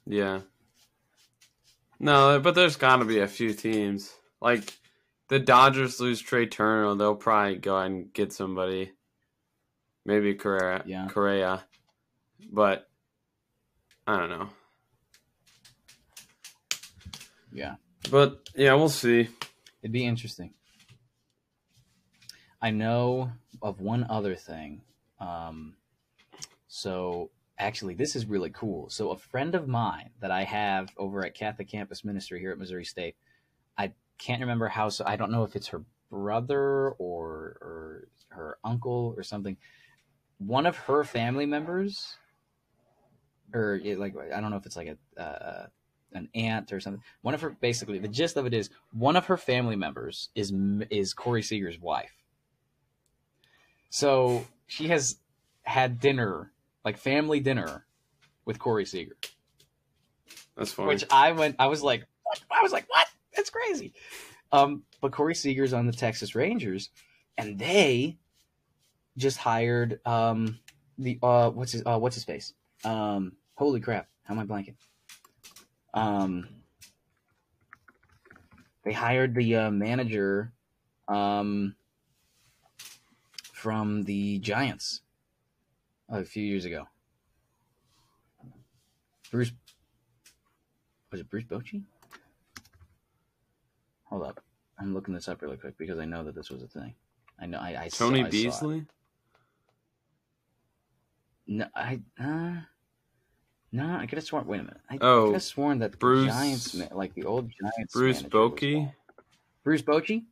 Yeah. 0.05 0.41
No, 1.99 2.39
but 2.39 2.53
there's 2.53 2.75
got 2.75 2.97
to 2.97 3.05
be 3.05 3.19
a 3.19 3.27
few 3.27 3.53
teams 3.53 4.13
like 4.39 4.77
the 5.29 5.39
Dodgers 5.39 5.99
lose 5.99 6.21
Trea 6.21 6.45
Turner. 6.45 6.93
They'll 6.95 7.15
probably 7.15 7.55
go 7.57 7.75
ahead 7.77 7.91
and 7.91 8.13
get 8.13 8.31
somebody. 8.33 8.91
Maybe 10.07 10.33
Correa. 10.33 10.81
Yeah. 10.85 11.07
Correa. 11.09 11.63
But 12.51 12.89
I 14.07 14.17
don't 14.17 14.29
know. 14.29 14.49
Yeah, 17.51 17.75
But 18.09 18.49
yeah, 18.55 18.73
we'll 18.75 18.89
see. 18.89 19.27
it'd 19.81 19.91
be 19.91 20.05
interesting. 20.05 20.53
I 22.61 22.71
know 22.71 23.31
of 23.61 23.81
one 23.81 24.05
other 24.09 24.35
thing. 24.35 24.81
Um, 25.19 25.75
so 26.67 27.31
actually, 27.57 27.95
this 27.95 28.15
is 28.15 28.25
really 28.27 28.51
cool. 28.51 28.89
So 28.89 29.11
a 29.11 29.17
friend 29.17 29.55
of 29.55 29.67
mine 29.67 30.11
that 30.21 30.31
I 30.31 30.43
have 30.43 30.89
over 30.97 31.25
at 31.25 31.33
Catholic 31.35 31.67
Campus 31.67 32.05
Ministry 32.05 32.39
here 32.39 32.51
at 32.51 32.59
Missouri 32.59 32.85
State, 32.85 33.15
I 33.77 33.91
can't 34.19 34.41
remember 34.41 34.67
how. 34.67 34.89
So 34.89 35.03
I 35.05 35.15
don't 35.15 35.31
know 35.31 35.43
if 35.43 35.55
it's 35.55 35.67
her 35.67 35.83
brother 36.09 36.91
or 36.91 37.57
or 37.61 38.07
her 38.29 38.57
uncle 38.63 39.13
or 39.17 39.23
something. 39.23 39.57
One 40.39 40.65
of 40.65 40.77
her 40.77 41.03
family 41.03 41.45
members, 41.45 42.15
or 43.53 43.75
it, 43.83 43.99
like 43.99 44.15
I 44.33 44.39
don't 44.39 44.51
know 44.51 44.57
if 44.57 44.65
it's 44.65 44.75
like 44.75 44.97
a 45.17 45.21
uh, 45.21 45.67
an 46.13 46.29
aunt 46.35 46.71
or 46.71 46.79
something. 46.79 47.01
One 47.21 47.33
of 47.33 47.41
her 47.41 47.49
basically 47.49 47.99
the 47.99 48.07
gist 48.07 48.37
of 48.37 48.45
it 48.45 48.53
is 48.53 48.69
one 48.91 49.15
of 49.15 49.25
her 49.25 49.37
family 49.37 49.75
members 49.75 50.29
is 50.35 50.53
is 50.89 51.13
Corey 51.13 51.41
Seager's 51.41 51.79
wife. 51.79 52.13
So 53.89 54.45
she 54.67 54.89
has 54.89 55.17
had 55.63 55.99
dinner, 55.99 56.51
like 56.85 56.97
family 56.97 57.39
dinner, 57.39 57.85
with 58.47 58.57
Corey 58.57 58.85
Seager. 58.85 59.15
That's 60.55 60.71
funny. 60.71 60.87
Which 60.87 61.03
I 61.11 61.33
went, 61.33 61.57
I 61.59 61.67
was 61.67 61.83
like, 61.83 62.05
what? 62.23 62.41
I 62.49 62.63
was 62.63 62.71
like, 62.71 62.85
what? 62.89 63.07
That's 63.35 63.49
crazy. 63.49 63.93
Um, 64.51 64.83
but 65.01 65.11
Corey 65.11 65.35
Seager's 65.35 65.73
on 65.73 65.85
the 65.85 65.91
Texas 65.91 66.33
Rangers, 66.33 66.89
and 67.37 67.59
they 67.59 68.17
just 69.17 69.37
hired 69.37 69.99
um 70.05 70.59
the 70.97 71.19
uh 71.21 71.49
what's 71.49 71.71
his 71.71 71.83
uh 71.85 71.97
what's 71.97 72.15
his 72.15 72.23
face 72.23 72.53
um 72.83 73.33
holy 73.55 73.79
crap 73.79 74.07
how 74.23 74.33
am 74.33 74.39
I 74.39 74.45
blanking 74.45 74.75
um 75.93 76.47
they 78.83 78.93
hired 78.93 79.35
the 79.35 79.55
uh, 79.55 79.71
manager 79.71 80.53
um 81.07 81.75
from 83.53 84.03
the 84.03 84.39
Giants 84.39 85.01
a 86.09 86.23
few 86.23 86.43
years 86.43 86.65
ago 86.65 86.87
Bruce 89.31 89.51
was 91.11 91.21
it 91.21 91.29
Bruce 91.29 91.45
Bochy? 91.45 91.83
Hold 94.05 94.23
up. 94.23 94.43
I'm 94.79 94.93
looking 94.93 95.13
this 95.13 95.27
up 95.27 95.41
really 95.41 95.57
quick 95.57 95.77
because 95.77 95.99
I 95.99 96.05
know 96.05 96.23
that 96.23 96.35
this 96.35 96.49
was 96.49 96.61
a 96.63 96.67
thing. 96.67 96.93
I 97.39 97.45
know 97.45 97.59
I, 97.59 97.83
I 97.83 97.89
Tony 97.89 98.21
saw 98.21 98.27
it. 98.27 98.31
Beasley. 98.31 98.85
No, 101.47 101.65
I 101.75 101.99
uh, 102.19 102.55
no, 103.71 103.95
I 103.97 104.05
could 104.05 104.17
have 104.17 104.25
sworn. 104.25 104.45
Wait 104.47 104.59
a 104.59 104.63
minute. 104.63 104.81
I 104.89 104.97
Oh, 105.01 105.25
could 105.27 105.33
have 105.35 105.43
sworn 105.43 105.79
that 105.79 105.91
the 105.91 105.97
Bruce- 105.97 106.27
Giants, 106.27 106.75
like 106.91 107.13
the 107.13 107.23
old 107.25 107.49
Giants, 107.49 107.93
Bruce 107.93 108.21
Bochy? 108.21 108.91
Bruce 109.63 109.81
Bochy. 109.81 110.25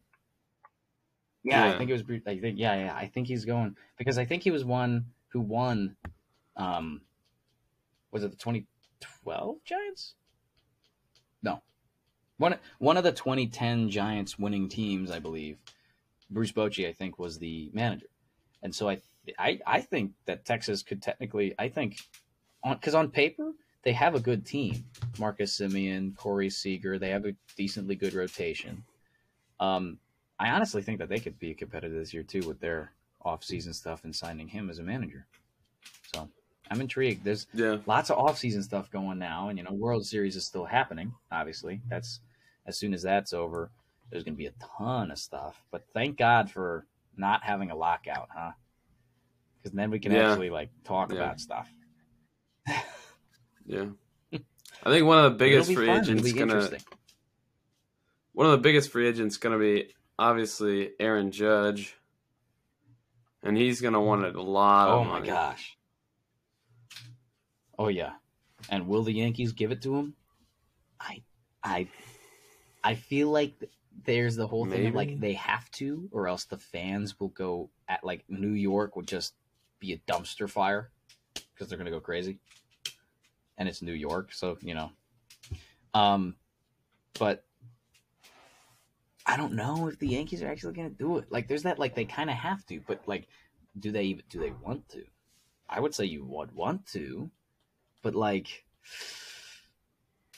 Yeah, 1.43 1.65
Yeah. 1.65 1.73
I 1.73 1.77
think 1.77 1.89
it 1.89 1.93
was 1.93 2.03
Bruce. 2.03 2.23
I 2.27 2.37
think 2.39 2.57
yeah, 2.59 2.75
yeah. 2.75 2.95
I 2.95 3.07
think 3.07 3.27
he's 3.27 3.45
going 3.45 3.75
because 3.97 4.17
I 4.17 4.25
think 4.25 4.43
he 4.43 4.51
was 4.51 4.65
one 4.65 5.05
who 5.29 5.41
won. 5.41 5.95
Um, 6.57 7.01
was 8.11 8.23
it 8.23 8.31
the 8.31 8.37
2012 8.37 9.57
Giants? 9.65 10.15
No, 11.43 11.61
one 12.37 12.57
one 12.79 12.97
of 12.97 13.03
the 13.03 13.11
2010 13.11 13.89
Giants 13.89 14.39
winning 14.39 14.67
teams, 14.69 15.11
I 15.11 15.19
believe. 15.19 15.57
Bruce 16.29 16.51
Bochy, 16.51 16.87
I 16.87 16.91
think, 16.93 17.19
was 17.19 17.37
the 17.37 17.69
manager, 17.73 18.07
and 18.63 18.73
so 18.73 18.89
I 18.89 18.99
I 19.39 19.59
I 19.65 19.81
think 19.81 20.13
that 20.25 20.45
Texas 20.45 20.83
could 20.83 21.01
technically, 21.01 21.53
I 21.57 21.69
think, 21.69 21.99
because 22.63 22.95
on 22.95 23.09
paper 23.09 23.51
they 23.83 23.93
have 23.93 24.15
a 24.15 24.19
good 24.19 24.45
team. 24.45 24.83
Marcus 25.19 25.59
Semien, 25.59 26.15
Corey 26.17 26.49
Seager, 26.49 26.97
they 26.97 27.09
have 27.09 27.25
a 27.25 27.35
decently 27.55 27.95
good 27.95 28.15
rotation. 28.15 28.83
Um, 29.59 29.99
I 30.39 30.49
honestly 30.49 30.81
think 30.81 30.99
that 30.99 31.07
they 31.07 31.19
could 31.19 31.37
be 31.39 31.53
competitive 31.53 31.97
this 31.97 32.13
year 32.13 32.23
too 32.23 32.41
with 32.47 32.59
their 32.59 32.91
off-season 33.23 33.73
stuff 33.73 34.03
and 34.03 34.15
signing 34.15 34.47
him 34.47 34.69
as 34.69 34.79
a 34.79 34.83
manager. 34.83 35.25
So 36.13 36.27
I'm 36.71 36.81
intrigued. 36.81 37.23
There's 37.23 37.45
Yeah. 37.53 37.77
lots 37.85 38.09
of 38.09 38.17
off-season 38.17 38.63
stuff 38.63 38.89
going 38.89 39.19
now, 39.19 39.49
and 39.49 39.57
you 39.57 39.63
know, 39.63 39.71
World 39.71 40.05
Series 40.05 40.35
is 40.35 40.45
still 40.45 40.65
happening. 40.65 41.13
Obviously, 41.31 41.81
that's 41.87 42.21
as 42.65 42.77
soon 42.77 42.93
as 42.93 43.03
that's 43.03 43.33
over, 43.33 43.69
there's 44.09 44.23
going 44.23 44.33
to 44.33 44.37
be 44.37 44.47
a 44.47 44.53
ton 44.77 45.11
of 45.11 45.19
stuff. 45.19 45.63
But 45.69 45.85
thank 45.93 46.17
God 46.17 46.49
for 46.49 46.85
not 47.17 47.43
having 47.43 47.69
a 47.69 47.75
lockout, 47.75 48.29
huh? 48.35 48.51
Because 49.65 49.75
then 49.75 49.89
we 49.89 49.97
can 49.99 50.11
Yeah. 50.11 50.29
actually 50.29 50.51
like 50.51 50.69
talk 50.83 51.09
Yeah. 51.11 51.15
about 51.17 51.39
stuff. 51.41 51.67
Yeah. 53.65 53.87
I 54.31 54.89
think 54.91 55.07
one 55.07 55.25
of 55.25 55.31
the 55.31 55.37
biggest 55.39 55.73
free 55.73 55.87
fun. 55.87 56.01
Agents 56.01 56.33
gonna 56.33 56.69
one 58.33 58.45
of 58.45 58.51
the 58.51 58.59
biggest 58.59 58.91
free 58.91 59.07
agents 59.07 59.37
gonna 59.37 59.57
be 59.57 59.91
obviously 60.19 60.91
Aaron 60.99 61.31
Judge, 61.31 61.95
and 63.41 63.57
he's 63.57 63.81
gonna 63.81 63.99
want 63.99 64.23
a 64.23 64.39
lot 64.39 64.89
of 64.89 64.99
Oh 64.99 65.03
my 65.03 65.13
money. 65.13 65.27
gosh. 65.29 65.75
Oh 67.79 67.87
yeah. 67.87 68.13
And 68.69 68.87
will 68.87 69.01
the 69.01 69.13
Yankees 69.13 69.51
give 69.53 69.71
it 69.71 69.81
to 69.81 69.95
him? 69.95 70.15
I 70.99 71.23
I 71.63 71.87
I 72.83 72.93
feel 72.93 73.31
like 73.31 73.57
th- 73.57 73.71
there's 74.03 74.35
the 74.35 74.45
whole 74.45 74.67
thing 74.67 74.85
of 74.85 74.93
like 74.93 75.19
they 75.19 75.33
have 75.33 75.71
to 75.71 76.07
or 76.11 76.27
else 76.27 76.45
the 76.45 76.59
fans 76.59 77.19
will 77.19 77.29
go 77.29 77.71
at 77.87 78.03
like 78.03 78.23
New 78.29 78.51
York 78.53 78.95
would 78.95 79.07
just 79.07 79.33
be 79.79 79.93
a 79.93 79.97
dumpster 80.11 80.49
fire 80.49 80.91
because 81.33 81.67
they're 81.67 81.77
going 81.77 81.85
to 81.85 81.91
go 81.91 81.99
crazy. 81.99 82.39
And 83.57 83.69
it's 83.69 83.81
New 83.81 83.93
York, 83.93 84.33
so, 84.33 84.57
you 84.61 84.73
know. 84.73 84.91
Um 85.93 86.35
but 87.17 87.45
I 89.25 89.37
don't 89.37 89.53
know 89.53 89.87
if 89.87 89.97
the 89.97 90.07
Yankees 90.07 90.43
are 90.43 90.47
actually 90.47 90.73
going 90.73 90.89
to 90.89 90.95
do 90.95 91.17
it. 91.17 91.31
Like 91.31 91.47
there's 91.47 91.63
that 91.63 91.79
like 91.79 91.95
they 91.95 92.05
kind 92.05 92.29
of 92.29 92.35
have 92.35 92.65
to, 92.67 92.81
but 92.85 93.01
like 93.07 93.27
do 93.79 93.91
they 93.91 94.03
even 94.03 94.23
do 94.29 94.39
they 94.39 94.51
want 94.63 94.87
to? 94.89 95.03
I 95.67 95.79
would 95.79 95.95
say 95.95 96.05
you 96.05 96.23
would 96.25 96.51
want 96.53 96.85
to, 96.87 97.29
but 98.03 98.13
like 98.15 98.65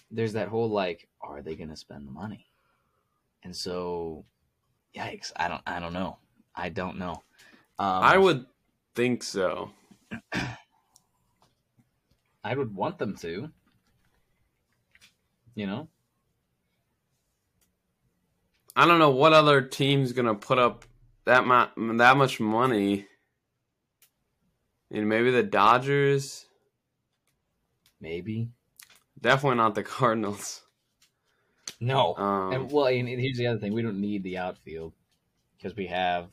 there's 0.10 0.34
that 0.34 0.48
whole 0.48 0.70
like 0.70 1.10
are 1.22 1.42
they 1.42 1.56
going 1.56 1.70
to 1.70 1.76
spend 1.76 2.08
the 2.08 2.12
money? 2.12 2.48
And 3.44 3.56
so 3.56 4.26
yikes, 4.96 5.32
I 5.36 5.48
don't 5.48 5.62
I 5.68 5.80
don't 5.80 5.94
know. 5.94 6.18
I 6.56 6.70
don't 6.70 6.98
know. 6.98 7.24
Um, 7.80 8.04
I 8.04 8.18
would 8.18 8.46
think 8.98 9.22
so. 9.22 9.70
I 12.44 12.56
would 12.56 12.76
want 12.76 12.98
them 12.98 13.16
to. 13.18 13.50
You 15.54 15.68
know? 15.68 15.88
I 18.76 18.88
don't 18.88 18.98
know 18.98 19.12
what 19.12 19.34
other 19.34 19.62
team's 19.62 20.14
gonna 20.14 20.34
put 20.34 20.58
up 20.58 20.86
that 21.26 21.46
mu- 21.46 21.98
that 21.98 22.18
much 22.18 22.40
money. 22.40 23.06
And 24.90 25.08
maybe 25.08 25.30
the 25.30 25.44
Dodgers. 25.44 26.46
Maybe. 28.02 28.50
Definitely 29.20 29.58
not 29.58 29.76
the 29.76 29.84
Cardinals. 29.98 30.64
No. 31.80 32.16
Um, 32.16 32.52
and 32.52 32.72
well, 32.72 32.88
and 32.88 33.08
here's 33.08 33.38
the 33.38 33.48
other 33.48 33.60
thing: 33.60 33.74
we 33.74 33.84
don't 33.84 34.02
need 34.02 34.24
the 34.24 34.40
outfield 34.40 34.94
because 35.56 35.76
we 35.76 35.86
have 35.88 36.30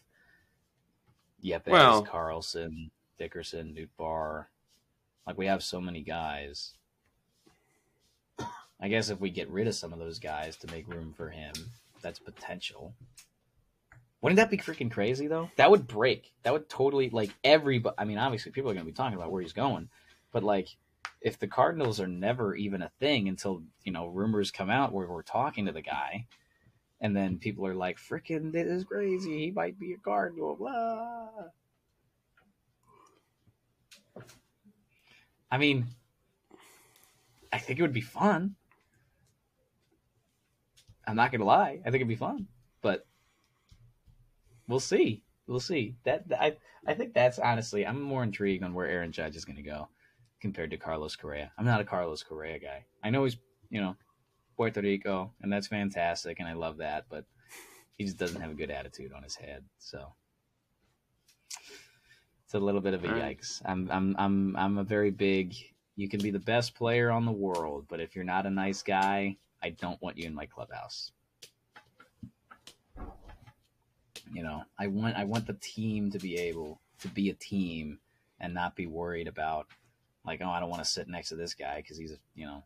Yepez, 1.45 1.69
Well- 1.69 2.03
Carlson, 2.03 2.91
Dickerson, 3.19 3.75
Nootbaar. 3.75 4.47
Like 5.27 5.39
we 5.39 5.47
have 5.47 5.63
so 5.63 5.81
many 5.81 6.03
guys. 6.03 6.73
I 8.81 8.89
guess 8.89 9.09
if 9.09 9.21
we 9.21 9.31
get 9.31 9.49
rid 9.49 9.67
of 9.67 9.75
some 9.75 9.93
of 9.93 9.99
those 9.99 10.19
guys 10.19 10.57
to 10.59 10.71
make 10.71 10.89
room 10.89 11.15
for 11.17 11.31
him, 11.31 11.53
that's 12.03 12.19
potential. 12.19 12.95
Wouldn't 14.21 14.37
that 14.37 14.51
be 14.51 14.59
freaking 14.59 14.91
crazy 14.91 15.27
though? 15.27 15.51
That 15.57 15.71
would 15.71 15.87
break. 15.87 16.33
That 16.43 16.53
would 16.53 16.69
totally 16.69 17.11
like 17.11 17.31
everybody. 17.45 17.95
I 17.99 18.05
mean, 18.05 18.19
obviously 18.19 18.53
people 18.53 18.71
are 18.71 18.75
going 18.75 18.87
to 18.87 18.91
be 18.91 18.97
talking 18.97 19.17
about 19.17 19.31
where 19.31 19.43
he's 19.43 19.53
going, 19.53 19.89
but 20.33 20.43
like 20.43 20.69
if 21.21 21.39
the 21.39 21.47
Cardinals 21.47 22.01
are 22.01 22.07
never 22.07 22.55
even 22.55 22.83
a 22.83 22.91
thing 23.01 23.29
until 23.29 23.63
you 23.85 23.93
know 23.93 24.07
rumors 24.07 24.51
come 24.51 24.71
out 24.71 24.93
where 24.93 25.07
we're 25.09 25.23
talking 25.23 25.67
to 25.67 25.73
the 25.73 25.83
guy, 25.83 26.27
and 27.01 27.17
then 27.17 27.39
people 27.39 27.67
are 27.67 27.75
like, 27.75 27.99
"Freaking, 27.99 28.53
this 28.53 28.67
is 28.67 28.85
crazy. 28.85 29.47
He 29.47 29.51
might 29.51 29.79
be 29.79 29.93
a 29.93 29.99
Cardinal." 29.99 30.57
Blah. 30.57 31.29
I 35.51 35.59
mean, 35.59 35.87
I 37.53 37.59
think 37.59 37.79
it 37.79 37.83
would 37.83 37.93
be 37.93 38.01
fun. 38.01 38.57
I'm 41.07 41.17
not 41.17 41.31
gonna 41.31 41.45
lie. 41.45 41.81
I 41.81 41.85
think 41.85 41.97
it'd 41.97 42.09
be 42.09 42.17
fun, 42.17 42.49
but 42.83 43.07
we'll 44.67 44.81
see. 44.81 45.23
We'll 45.47 45.61
see. 45.61 45.97
That 46.05 46.25
I 46.41 46.57
I 46.87 46.95
think 46.95 47.15
that's 47.15 47.39
honestly, 47.39 47.87
I'm 47.87 48.01
more 48.01 48.23
intrigued 48.23 48.65
on 48.65 48.75
where 48.75 48.89
Aaron 48.89 49.13
Judge 49.13 49.37
is 49.37 49.45
gonna 49.45 49.63
go 49.63 49.89
compared 50.41 50.71
to 50.71 50.77
Carlos 50.77 51.17
Correa. 51.17 51.53
I'm 51.57 51.65
not 51.65 51.81
a 51.81 51.85
Carlos 51.85 52.23
Correa 52.23 52.59
guy. 52.59 52.85
I 53.03 53.11
know 53.11 53.25
he's 53.25 53.37
you 53.71 53.81
know 53.81 53.97
Puerto 54.57 54.81
Rico, 54.81 55.33
and 55.43 55.53
that's 55.53 55.67
fantastic, 55.67 56.41
and 56.41 56.49
I 56.49 56.53
love 56.55 56.79
that, 56.79 57.07
but 57.09 57.25
he 57.97 58.05
just 58.05 58.17
doesn't 58.17 58.41
have 58.41 58.51
a 58.51 58.55
good 58.55 58.71
attitude 58.71 59.13
on 59.13 59.23
his 59.23 59.37
head. 59.37 59.65
So 59.79 60.13
it's 62.45 62.55
a 62.55 62.59
little 62.59 62.81
bit 62.81 62.95
of 62.95 63.05
a 63.05 63.09
All 63.09 63.15
right. 63.15 63.39
yikes. 63.39 63.63
I'm 63.65 63.91
I'm 63.91 64.17
I'm 64.19 64.57
I'm 64.57 64.79
a 64.79 64.85
very 64.85 65.11
big. 65.11 65.55
You 65.97 66.09
can 66.09 66.21
be 66.21 66.31
the 66.31 66.41
best 66.41 66.75
player 66.75 67.11
on 67.11 67.25
the 67.25 67.33
world, 67.33 67.87
but 67.89 68.01
if 68.01 68.17
you're 68.17 68.25
not 68.25 68.47
a 68.47 68.51
nice 68.51 68.83
guy, 68.83 69.37
I 69.63 69.71
don't 69.71 70.01
want 70.03 70.19
you 70.19 70.27
in 70.27 70.35
my 70.35 70.47
clubhouse. 70.47 71.13
You 74.33 74.43
know, 74.43 74.63
I 74.79 74.89
want 74.89 75.17
I 75.17 75.25
want 75.25 75.47
the 75.47 75.55
team 75.55 76.11
to 76.11 76.19
be 76.19 76.37
able 76.37 76.81
to 77.01 77.09
be 77.09 77.31
a 77.31 77.35
team 77.35 77.99
and 78.41 78.53
not 78.53 78.75
be 78.75 78.87
worried 78.87 79.29
about 79.29 79.69
like, 80.27 80.41
oh, 80.43 80.49
I 80.49 80.59
don't 80.59 80.71
want 80.71 80.83
to 80.83 80.89
sit 80.89 81.09
next 81.09 81.29
to 81.29 81.37
this 81.37 81.55
guy 81.55 81.77
because 81.77 81.97
he's 81.97 82.17
you 82.35 82.47
know 82.47 82.65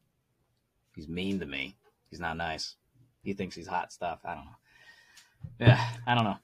he's 0.99 1.09
mean 1.09 1.39
to 1.39 1.47
me. 1.47 1.77
He's 2.11 2.19
not 2.19 2.37
nice. 2.37 2.75
He 3.23 3.33
thinks 3.33 3.55
he's 3.55 3.69
hot 3.69 3.93
stuff. 3.93 4.19
I 4.25 4.35
don't 4.35 4.47
know. 4.47 4.57
Yeah, 5.61 5.89
I 6.09 6.15
don't 6.17 6.25
know. 6.25 6.37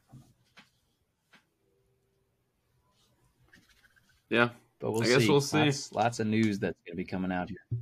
Yeah. 4.30 4.50
But 4.78 4.92
we'll 4.92 5.02
I 5.02 5.06
guess 5.06 5.22
see. 5.22 5.28
we'll 5.28 5.40
see. 5.40 5.64
Lots, 5.64 5.92
lots 5.92 6.20
of 6.20 6.28
news 6.28 6.60
that's 6.60 6.78
going 6.86 6.92
to 6.92 6.96
be 6.96 7.04
coming 7.04 7.32
out 7.32 7.48
here. 7.48 7.80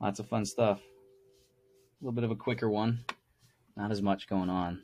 Lots 0.00 0.20
of 0.20 0.28
fun 0.28 0.46
stuff. 0.46 0.80
A 0.80 2.04
little 2.04 2.14
bit 2.14 2.24
of 2.24 2.30
a 2.30 2.36
quicker 2.36 2.70
one. 2.70 3.04
Not 3.76 3.90
as 3.90 4.00
much 4.00 4.26
going 4.26 4.48
on, 4.48 4.82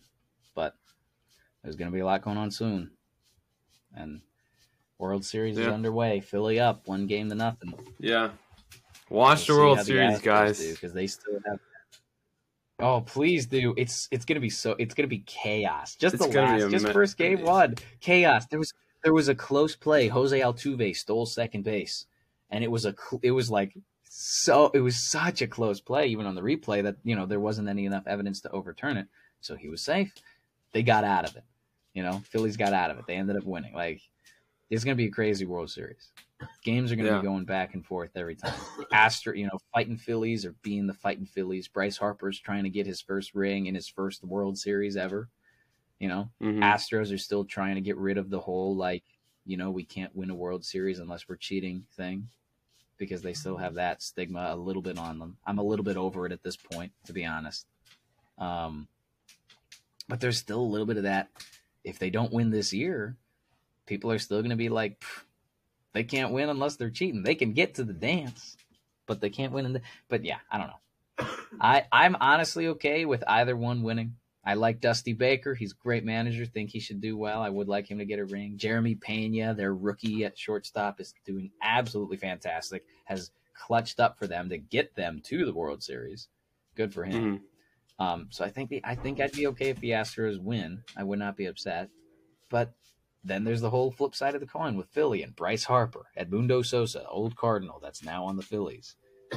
but 0.54 0.74
there's 1.62 1.76
going 1.76 1.90
to 1.90 1.94
be 1.94 2.00
a 2.00 2.04
lot 2.04 2.20
going 2.20 2.36
on 2.36 2.50
soon. 2.50 2.90
And 3.94 4.20
World 4.98 5.24
Series 5.24 5.56
is 5.56 5.66
underway. 5.66 6.20
Philly 6.20 6.60
up 6.60 6.86
one 6.86 7.06
game 7.06 7.30
to 7.30 7.34
nothing. 7.34 7.72
Yeah. 7.98 8.32
Watch 9.10 9.46
the 9.46 9.54
World 9.54 9.80
Series, 9.80 10.20
guys. 10.20 10.66
because 10.66 10.92
they 10.92 11.06
still 11.06 11.38
have. 11.46 11.58
Oh, 12.78 13.02
please 13.02 13.46
do! 13.46 13.74
It's 13.76 14.08
it's 14.10 14.24
gonna 14.24 14.40
be 14.40 14.48
so 14.48 14.74
it's 14.78 14.94
gonna 14.94 15.06
be 15.08 15.18
chaos. 15.26 15.96
Just 15.96 16.14
It's 16.14 16.26
the 16.26 16.40
last, 16.40 16.70
just 16.70 16.88
first 16.88 17.18
game 17.18 17.42
one, 17.42 17.74
chaos. 18.00 18.46
There 18.46 18.58
was 18.58 18.72
there 19.04 19.12
was 19.12 19.28
a 19.28 19.34
close 19.34 19.76
play. 19.76 20.08
Jose 20.08 20.38
Altuve 20.38 20.96
stole 20.96 21.26
second 21.26 21.64
base, 21.64 22.06
and 22.50 22.64
it 22.64 22.70
was 22.70 22.86
a 22.86 22.94
it 23.22 23.32
was 23.32 23.50
like 23.50 23.76
so 24.08 24.70
it 24.72 24.80
was 24.80 24.96
such 24.96 25.42
a 25.42 25.46
close 25.46 25.80
play, 25.80 26.06
even 26.06 26.24
on 26.24 26.34
the 26.34 26.40
replay 26.40 26.82
that 26.82 26.96
you 27.04 27.16
know 27.16 27.26
there 27.26 27.40
wasn't 27.40 27.68
any 27.68 27.84
enough 27.84 28.06
evidence 28.06 28.40
to 28.42 28.50
overturn 28.50 28.96
it. 28.96 29.08
So 29.40 29.56
he 29.56 29.68
was 29.68 29.82
safe. 29.82 30.12
They 30.72 30.82
got 30.82 31.04
out 31.04 31.28
of 31.28 31.36
it. 31.36 31.44
You 31.94 32.02
know, 32.02 32.22
Phillies 32.30 32.56
got 32.56 32.72
out 32.72 32.90
of 32.90 32.98
it. 32.98 33.04
They 33.06 33.14
ended 33.14 33.36
up 33.36 33.44
winning. 33.44 33.74
Like 33.74 34.00
it's 34.70 34.84
gonna 34.84 34.94
be 34.94 35.06
a 35.06 35.10
crazy 35.10 35.44
World 35.44 35.70
Series. 35.70 36.10
Games 36.62 36.90
are 36.90 36.96
going 36.96 37.06
to 37.06 37.12
Yeah. 37.12 37.20
be 37.20 37.26
going 37.26 37.44
back 37.44 37.74
and 37.74 37.84
forth 37.84 38.12
every 38.16 38.34
time. 38.34 38.54
Astro, 38.92 39.34
you 39.34 39.44
know, 39.46 39.58
fighting 39.74 39.96
Phillies 39.98 40.46
or 40.46 40.52
being 40.62 40.86
the 40.86 40.94
fighting 40.94 41.26
Phillies. 41.26 41.68
Bryce 41.68 41.98
Harper's 41.98 42.40
trying 42.40 42.64
to 42.64 42.70
get 42.70 42.86
his 42.86 43.00
first 43.00 43.34
ring 43.34 43.66
in 43.66 43.74
his 43.74 43.88
first 43.88 44.24
World 44.24 44.56
Series 44.56 44.96
ever. 44.96 45.28
You 45.98 46.08
know, 46.08 46.30
Mhm. 46.40 46.60
Astros 46.60 47.12
are 47.12 47.18
still 47.18 47.44
trying 47.44 47.74
to 47.74 47.82
get 47.82 47.96
rid 47.98 48.16
of 48.16 48.30
the 48.30 48.40
whole 48.40 48.74
like, 48.74 49.04
you 49.44 49.58
know, 49.58 49.70
we 49.70 49.84
can't 49.84 50.14
win 50.16 50.30
a 50.30 50.34
World 50.34 50.64
Series 50.64 50.98
unless 50.98 51.28
we're 51.28 51.36
cheating 51.36 51.84
thing 51.92 52.28
because 52.96 53.20
they 53.20 53.34
still 53.34 53.56
have 53.58 53.74
that 53.74 54.00
stigma 54.02 54.48
a 54.50 54.56
little 54.56 54.82
bit 54.82 54.98
on 54.98 55.18
them. 55.18 55.36
I'm 55.46 55.58
a 55.58 55.62
little 55.62 55.84
bit 55.84 55.98
over 55.98 56.24
it 56.24 56.32
at 56.32 56.42
this 56.42 56.56
point, 56.56 56.92
to 57.04 57.12
be 57.12 57.26
honest. 57.26 57.66
Um, 58.38 58.88
but 60.08 60.20
there's 60.20 60.38
still 60.38 60.60
a 60.60 60.62
little 60.62 60.86
bit 60.86 60.96
of 60.96 61.02
that. 61.02 61.28
If 61.84 61.98
they 61.98 62.08
don't 62.10 62.32
win 62.32 62.50
this 62.50 62.72
year, 62.72 63.16
people 63.90 64.12
are 64.12 64.20
still 64.20 64.38
going 64.40 64.50
to 64.50 64.56
be 64.56 64.68
like, 64.70 65.04
they 65.92 66.04
can't 66.04 66.32
win 66.32 66.48
unless 66.48 66.76
they're 66.76 66.90
cheating. 66.90 67.24
They 67.24 67.34
can 67.34 67.52
get 67.52 67.74
to 67.74 67.84
the 67.84 67.92
dance, 67.92 68.56
but 69.06 69.20
they 69.20 69.28
can't 69.28 69.52
win 69.52 69.66
in 69.66 69.72
the. 69.74 69.82
But 70.08 70.24
yeah, 70.24 70.38
I 70.50 70.58
don't 70.58 70.68
know. 70.68 71.26
I 71.60 71.84
I'm 71.92 72.16
honestly 72.20 72.68
okay 72.68 73.04
with 73.04 73.24
either 73.26 73.56
one 73.56 73.82
winning. 73.82 74.14
I 74.42 74.54
like 74.54 74.80
Dusty 74.80 75.12
Baker. 75.12 75.54
He's 75.54 75.72
a 75.72 75.82
great 75.82 76.04
manager. 76.04 76.46
Think 76.46 76.70
he 76.70 76.80
should 76.80 77.02
do 77.02 77.18
well. 77.18 77.42
I 77.42 77.50
would 77.50 77.68
like 77.68 77.90
him 77.90 77.98
to 77.98 78.06
get 78.06 78.20
a 78.20 78.24
ring. 78.24 78.56
Jeremy 78.56 78.94
Pena, 78.94 79.52
their 79.54 79.74
rookie 79.74 80.24
at 80.24 80.38
shortstop, 80.38 81.00
is 81.00 81.12
doing 81.26 81.50
absolutely 81.60 82.16
fantastic. 82.16 82.84
Has 83.04 83.32
clutched 83.52 83.98
up 84.00 84.18
for 84.18 84.28
them 84.28 84.48
to 84.48 84.56
get 84.56 84.94
them 84.94 85.20
to 85.24 85.44
the 85.44 85.52
World 85.52 85.82
Series. 85.82 86.28
Good 86.76 86.94
for 86.94 87.04
him. 87.04 87.42
Mhm. 87.98 88.04
Um, 88.04 88.28
so 88.30 88.44
I 88.44 88.50
think 88.50 88.70
the, 88.70 88.80
I 88.84 88.94
think 88.94 89.20
I'd 89.20 89.32
be 89.32 89.48
okay 89.48 89.68
if 89.68 89.80
the 89.80 89.90
Astros 89.90 90.40
win. 90.40 90.84
I 90.96 91.02
would 91.02 91.18
not 91.18 91.36
be 91.36 91.46
upset. 91.46 91.90
But 92.48 92.72
then 93.24 93.44
there's 93.44 93.60
the 93.60 93.70
whole 93.70 93.90
flip 93.90 94.14
side 94.14 94.34
of 94.34 94.40
the 94.40 94.46
coin 94.46 94.76
with 94.76 94.88
Philly 94.88 95.22
and 95.22 95.36
Bryce 95.36 95.64
Harper, 95.64 96.06
Edmundo 96.18 96.64
Sosa, 96.64 97.06
old 97.08 97.36
Cardinal 97.36 97.78
that's 97.82 98.02
now 98.02 98.24
on 98.24 98.36
the 98.36 98.42
Phillies. 98.42 98.96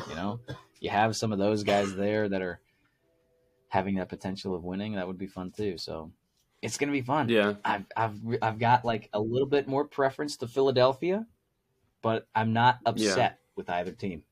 You 0.10 0.16
know, 0.16 0.40
you 0.80 0.90
have 0.90 1.16
some 1.16 1.32
of 1.32 1.40
those 1.40 1.64
guys 1.64 1.94
there 1.96 2.28
that 2.30 2.42
are 2.42 2.60
having 3.68 3.96
that 3.96 4.10
potential 4.10 4.56
of 4.56 4.64
winning. 4.64 4.94
That 4.94 5.08
would 5.08 5.18
be 5.18 5.28
fun 5.28 5.52
too. 5.52 5.78
So 5.78 6.12
it's 6.62 6.78
gonna 6.78 6.92
be 6.92 7.02
fun. 7.02 7.30
Yeah. 7.30 7.56
I've 7.66 7.86
I've 7.96 8.20
I've 8.42 8.60
got 8.60 8.86
like 8.86 9.10
a 9.14 9.20
little 9.20 9.48
bit 9.48 9.68
more 9.68 9.86
preference 9.86 10.38
to 10.38 10.48
Philadelphia, 10.48 11.28
but 12.02 12.28
I'm 12.34 12.54
not 12.54 12.80
upset 12.86 13.40
with 13.56 13.70
either 13.70 13.92
team. 13.92 14.24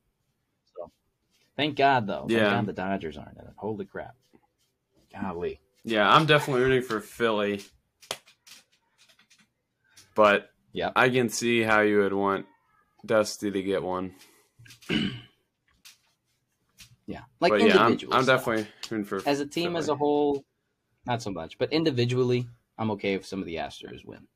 So 0.74 0.90
thank 1.56 1.76
God 1.76 2.06
though. 2.06 2.26
Thank 2.28 2.40
Yeah. 2.40 2.50
God 2.50 2.66
the 2.66 2.72
Dodgers 2.72 3.16
aren't 3.18 3.38
in 3.38 3.44
it. 3.44 3.54
Holy 3.56 3.84
crap. 3.84 4.14
Golly. 5.12 5.60
Yeah, 5.84 6.10
I'm 6.10 6.26
definitely 6.26 6.62
rooting 6.62 6.82
for 6.82 7.00
Philly. 7.00 7.62
But 10.14 10.50
yeah, 10.72 10.90
I 10.94 11.08
can 11.08 11.28
see 11.28 11.62
how 11.62 11.80
you 11.80 11.98
would 11.98 12.12
want 12.12 12.46
Dusty 13.04 13.50
to 13.50 13.62
get 13.62 13.82
one. 13.82 14.14
Yeah. 17.06 17.22
Like 17.40 17.50
but 17.50 17.60
yeah, 17.62 17.76
I'm, 17.78 17.92
individually. 17.92 18.16
I'm 18.16 18.24
definitely 18.24 18.66
rooting 18.90 19.04
for 19.04 19.20
as 19.26 19.40
a 19.40 19.46
team 19.46 19.76
as 19.76 19.88
a 19.88 19.94
whole, 19.94 20.44
not 21.06 21.22
so 21.22 21.30
much. 21.30 21.58
But 21.58 21.72
individually, 21.72 22.46
I'm 22.78 22.90
okay 22.92 23.14
if 23.14 23.26
some 23.26 23.40
of 23.40 23.46
the 23.46 23.56
Astros 23.56 24.04
win. 24.04 24.26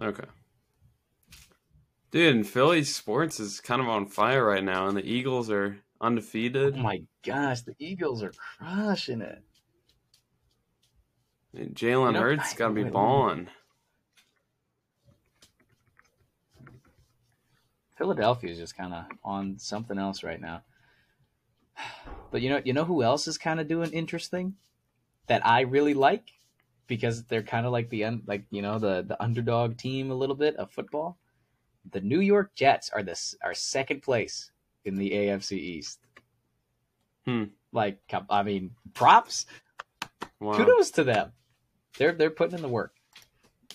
Okay. 0.00 0.24
Dude, 2.10 2.36
and 2.36 2.46
Philly 2.46 2.84
sports 2.84 3.38
is 3.40 3.60
kind 3.60 3.82
of 3.82 3.88
on 3.88 4.06
fire 4.06 4.44
right 4.44 4.64
now, 4.64 4.86
and 4.86 4.96
the 4.96 5.04
Eagles 5.04 5.50
are 5.50 5.78
undefeated. 6.00 6.74
Oh 6.74 6.78
undefeated. 6.78 6.82
my 6.82 7.00
gosh, 7.24 7.62
the 7.62 7.74
Eagles 7.78 8.22
are 8.22 8.32
crushing 8.58 9.20
it. 9.20 9.42
And 11.56 11.74
Jalen 11.74 12.18
Hurts 12.18 12.54
got 12.54 12.68
to 12.68 12.74
be 12.74 12.84
balling. 12.84 13.48
Philadelphia 17.96 18.50
is 18.50 18.58
just 18.58 18.76
kind 18.76 18.94
of 18.94 19.06
on 19.24 19.58
something 19.58 19.98
else 19.98 20.22
right 20.22 20.40
now. 20.40 20.62
But 22.30 22.42
you 22.42 22.50
know, 22.50 22.60
you 22.64 22.72
know 22.72 22.84
who 22.84 23.02
else 23.02 23.26
is 23.26 23.38
kind 23.38 23.58
of 23.58 23.68
doing 23.68 23.90
interesting 23.92 24.54
that 25.26 25.44
I 25.46 25.62
really 25.62 25.94
like? 25.94 26.32
because 26.88 27.24
they're 27.24 27.42
kind 27.42 27.66
of 27.66 27.70
like 27.70 27.90
the 27.90 28.04
un, 28.04 28.22
like 28.26 28.44
you 28.50 28.62
know 28.62 28.80
the 28.80 29.04
the 29.06 29.22
underdog 29.22 29.76
team 29.76 30.10
a 30.10 30.14
little 30.14 30.34
bit 30.34 30.56
of 30.56 30.72
football. 30.72 31.18
The 31.88 32.00
New 32.00 32.20
York 32.20 32.54
Jets 32.56 32.90
are 32.90 33.02
this 33.02 33.36
are 33.44 33.54
second 33.54 34.02
place 34.02 34.50
in 34.84 34.96
the 34.96 35.10
AFC 35.10 35.52
East. 35.52 36.00
Hmm. 37.24 37.44
Like 37.70 37.98
I 38.28 38.42
mean, 38.42 38.72
props. 38.94 39.46
Wow. 40.40 40.56
Kudos 40.56 40.90
to 40.92 41.04
them. 41.04 41.32
They're 41.96 42.12
they're 42.12 42.30
putting 42.30 42.56
in 42.56 42.62
the 42.62 42.68
work. 42.68 42.94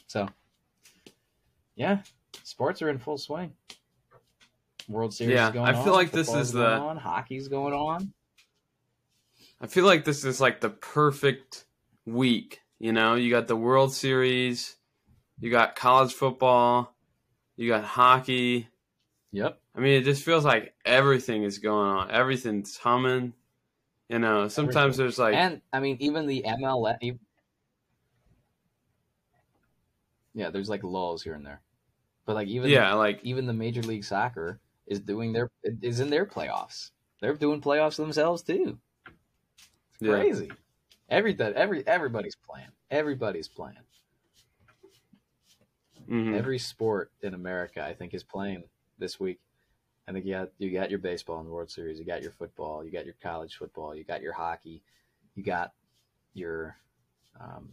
So, 0.07 0.29
yeah, 1.75 1.99
sports 2.43 2.81
are 2.81 2.89
in 2.89 2.99
full 2.99 3.17
swing. 3.17 3.53
World 4.87 5.13
Series. 5.13 5.35
Yeah, 5.35 5.47
I 5.47 5.73
feel 5.73 5.93
on, 5.93 5.93
like 5.93 6.11
this 6.11 6.33
is 6.33 6.51
the- 6.51 6.77
on, 6.77 6.97
hockey's 6.97 7.47
going 7.47 7.73
on. 7.73 8.13
I 9.61 9.67
feel 9.67 9.85
like 9.85 10.03
this 10.03 10.25
is 10.25 10.41
like 10.41 10.59
the 10.59 10.69
perfect 10.69 11.65
week. 12.05 12.61
You 12.79 12.91
know, 12.91 13.15
you 13.15 13.29
got 13.29 13.47
the 13.47 13.55
World 13.55 13.93
Series, 13.93 14.75
you 15.39 15.49
got 15.49 15.75
college 15.75 16.13
football, 16.13 16.93
you 17.55 17.69
got 17.69 17.85
hockey. 17.85 18.67
Yep. 19.31 19.57
I 19.75 19.79
mean, 19.79 20.01
it 20.01 20.03
just 20.03 20.23
feels 20.23 20.43
like 20.43 20.73
everything 20.85 21.43
is 21.43 21.59
going 21.59 21.87
on. 21.89 22.11
Everything's 22.11 22.77
humming. 22.77 23.33
You 24.13 24.19
know, 24.19 24.47
sometimes 24.47 24.95
there's 24.95 25.17
like, 25.17 25.33
and 25.33 25.59
I 25.73 25.79
mean, 25.79 25.97
even 25.99 26.27
the 26.27 26.43
MLS. 26.45 26.97
e- 27.01 27.13
Yeah, 30.35 30.51
there's 30.51 30.69
like 30.69 30.83
lulls 30.83 31.23
here 31.23 31.33
and 31.33 31.43
there, 31.43 31.61
but 32.27 32.35
like 32.35 32.47
even 32.47 32.69
yeah, 32.69 32.93
like 32.93 33.19
even 33.23 33.47
the 33.47 33.53
Major 33.53 33.81
League 33.81 34.03
Soccer 34.03 34.59
is 34.85 34.99
doing 34.99 35.33
their 35.33 35.49
is 35.63 35.99
in 35.99 36.11
their 36.11 36.27
playoffs. 36.27 36.91
They're 37.21 37.33
doing 37.33 37.59
playoffs 37.59 37.95
themselves 37.97 38.43
too. 38.43 38.77
It's 39.07 40.01
Yeah. 40.01 40.09
crazy. 40.19 40.51
Everything, 41.09 41.53
every 41.55 41.85
everybody's 41.87 42.35
playing. 42.35 42.69
Everybody's 42.91 43.47
playing. 43.47 43.77
mhm. 46.07 46.35
Every 46.35 46.59
sport 46.59 47.11
in 47.21 47.33
America, 47.33 47.83
I 47.83 47.93
think, 47.95 48.13
is 48.13 48.23
playing 48.23 48.65
this 48.99 49.19
week. 49.19 49.39
I 50.07 50.11
think 50.11 50.25
you 50.25 50.33
got 50.33 50.49
you 50.57 50.69
got 50.71 50.89
your 50.89 50.99
baseball 50.99 51.39
in 51.39 51.45
the 51.45 51.51
World 51.51 51.71
Series, 51.71 51.97
you 51.99 52.05
got 52.05 52.21
your 52.21 52.31
football, 52.31 52.83
you 52.83 52.91
got 52.91 53.05
your 53.05 53.15
college 53.21 53.55
football, 53.55 53.95
you 53.95 54.03
got 54.03 54.21
your 54.21 54.33
hockey, 54.33 54.81
you 55.35 55.43
got 55.43 55.71
your 56.33 56.75
um, 57.39 57.69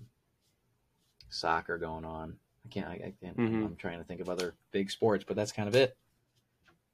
soccer 1.28 1.78
going 1.78 2.04
on. 2.04 2.36
I 2.64 2.68
can't. 2.68 2.86
I, 2.86 2.92
I 2.92 3.12
can't. 3.20 3.36
Mhm. 3.36 3.64
I'm 3.64 3.76
trying 3.76 3.98
to 3.98 4.04
think 4.04 4.20
of 4.20 4.28
other 4.28 4.54
big 4.70 4.90
sports, 4.90 5.24
but 5.26 5.34
that's 5.36 5.52
kind 5.52 5.68
of 5.68 5.74
it. 5.74 5.96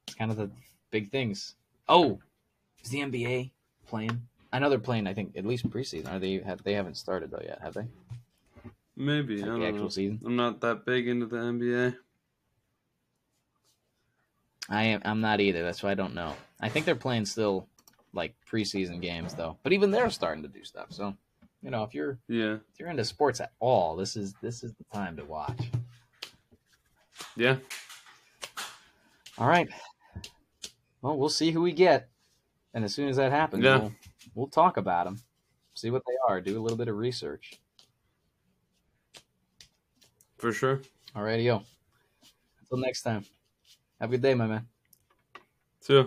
It's 0.07 0.14
kind 0.16 0.31
of 0.31 0.37
the 0.37 0.51
big 0.90 1.11
things. 1.11 1.55
Oh, 1.88 2.20
is 2.83 2.90
the 2.90 3.01
NBA 3.01 3.51
playing? 3.87 4.22
I 4.53 4.59
know 4.59 4.70
they're 4.70 4.79
playing. 4.79 5.07
I 5.07 5.12
think 5.12 5.37
at 5.37 5.44
least 5.44 5.68
preseason. 5.68 6.11
Are 6.11 6.18
they? 6.18 6.38
Have, 6.38 6.62
they 6.62 6.72
haven't 6.75 6.96
started 6.96 7.31
though 7.31 7.42
yet, 7.44 7.61
have 7.62 7.75
they? 7.75 7.87
maybe. 8.96 9.42
I 9.42 9.46
Like 9.49 9.61
the 9.61 9.66
actual 9.66 9.83
know. 9.83 9.88
season. 9.88 10.20
I'm 10.25 10.37
not 10.37 10.61
that 10.62 10.87
big 10.87 11.09
into 11.09 11.27
the 11.27 11.37
NBA. 11.37 11.96
I 14.68 14.85
am. 14.85 15.00
I'm 15.05 15.20
not 15.20 15.40
either. 15.40 15.62
That's 15.62 15.83
why 15.83 15.90
I 15.92 15.94
don't 15.94 16.14
know. 16.14 16.35
I 16.61 16.68
think 16.68 16.87
they're 16.87 16.94
playing 16.96 17.26
still 17.26 17.68
like 18.12 18.35
preseason 18.50 19.00
games 19.00 19.35
though. 19.35 19.57
But 19.62 19.72
even 19.72 19.90
they're 19.90 20.11
starting 20.11 20.42
to 20.42 20.48
do 20.48 20.64
stuff. 20.64 20.88
So, 20.90 21.14
you 21.62 21.70
know, 21.70 21.85
if 21.85 21.94
you're 21.94 22.18
Yeah. 22.29 22.55
if 22.55 22.79
you're 22.81 22.88
into 22.88 23.05
sports 23.05 23.40
at 23.40 23.52
all, 23.61 23.94
this 23.96 24.16
is 24.16 24.35
this 24.42 24.64
is 24.64 24.72
the 24.74 24.85
time 24.92 25.16
to 25.16 25.24
watch. 25.24 25.70
Yeah. 27.37 27.57
All 29.38 29.48
right. 29.48 29.68
Well, 31.02 31.16
we'll 31.16 31.29
see 31.29 31.50
who 31.52 31.61
we 31.62 31.72
get, 31.72 32.09
and 32.74 32.85
as 32.85 32.94
soon 32.94 33.09
as 33.09 33.16
that 33.16 33.31
happens, 33.31 33.62
Yeah. 33.62 33.79
we'll 33.79 33.92
we'll 34.35 34.46
talk 34.48 34.76
about 34.79 35.05
them, 35.05 35.20
see 35.74 35.90
what 35.90 36.02
they 36.07 36.16
are, 36.29 36.40
do 36.40 36.59
a 36.59 36.62
little 36.62 36.79
bit 36.79 36.88
of 36.88 36.96
research. 36.96 37.61
For 40.38 40.52
sure. 40.52 40.83
All 41.14 41.22
righty, 41.22 41.44
yo. 41.44 41.62
Until 42.61 42.79
next 42.79 43.02
time. 43.02 43.24
Have 44.00 44.11
a 44.11 44.12
good 44.12 44.22
day, 44.22 44.35
my 44.35 44.46
man. 44.46 44.66
See 45.80 45.94
ya. 45.94 46.04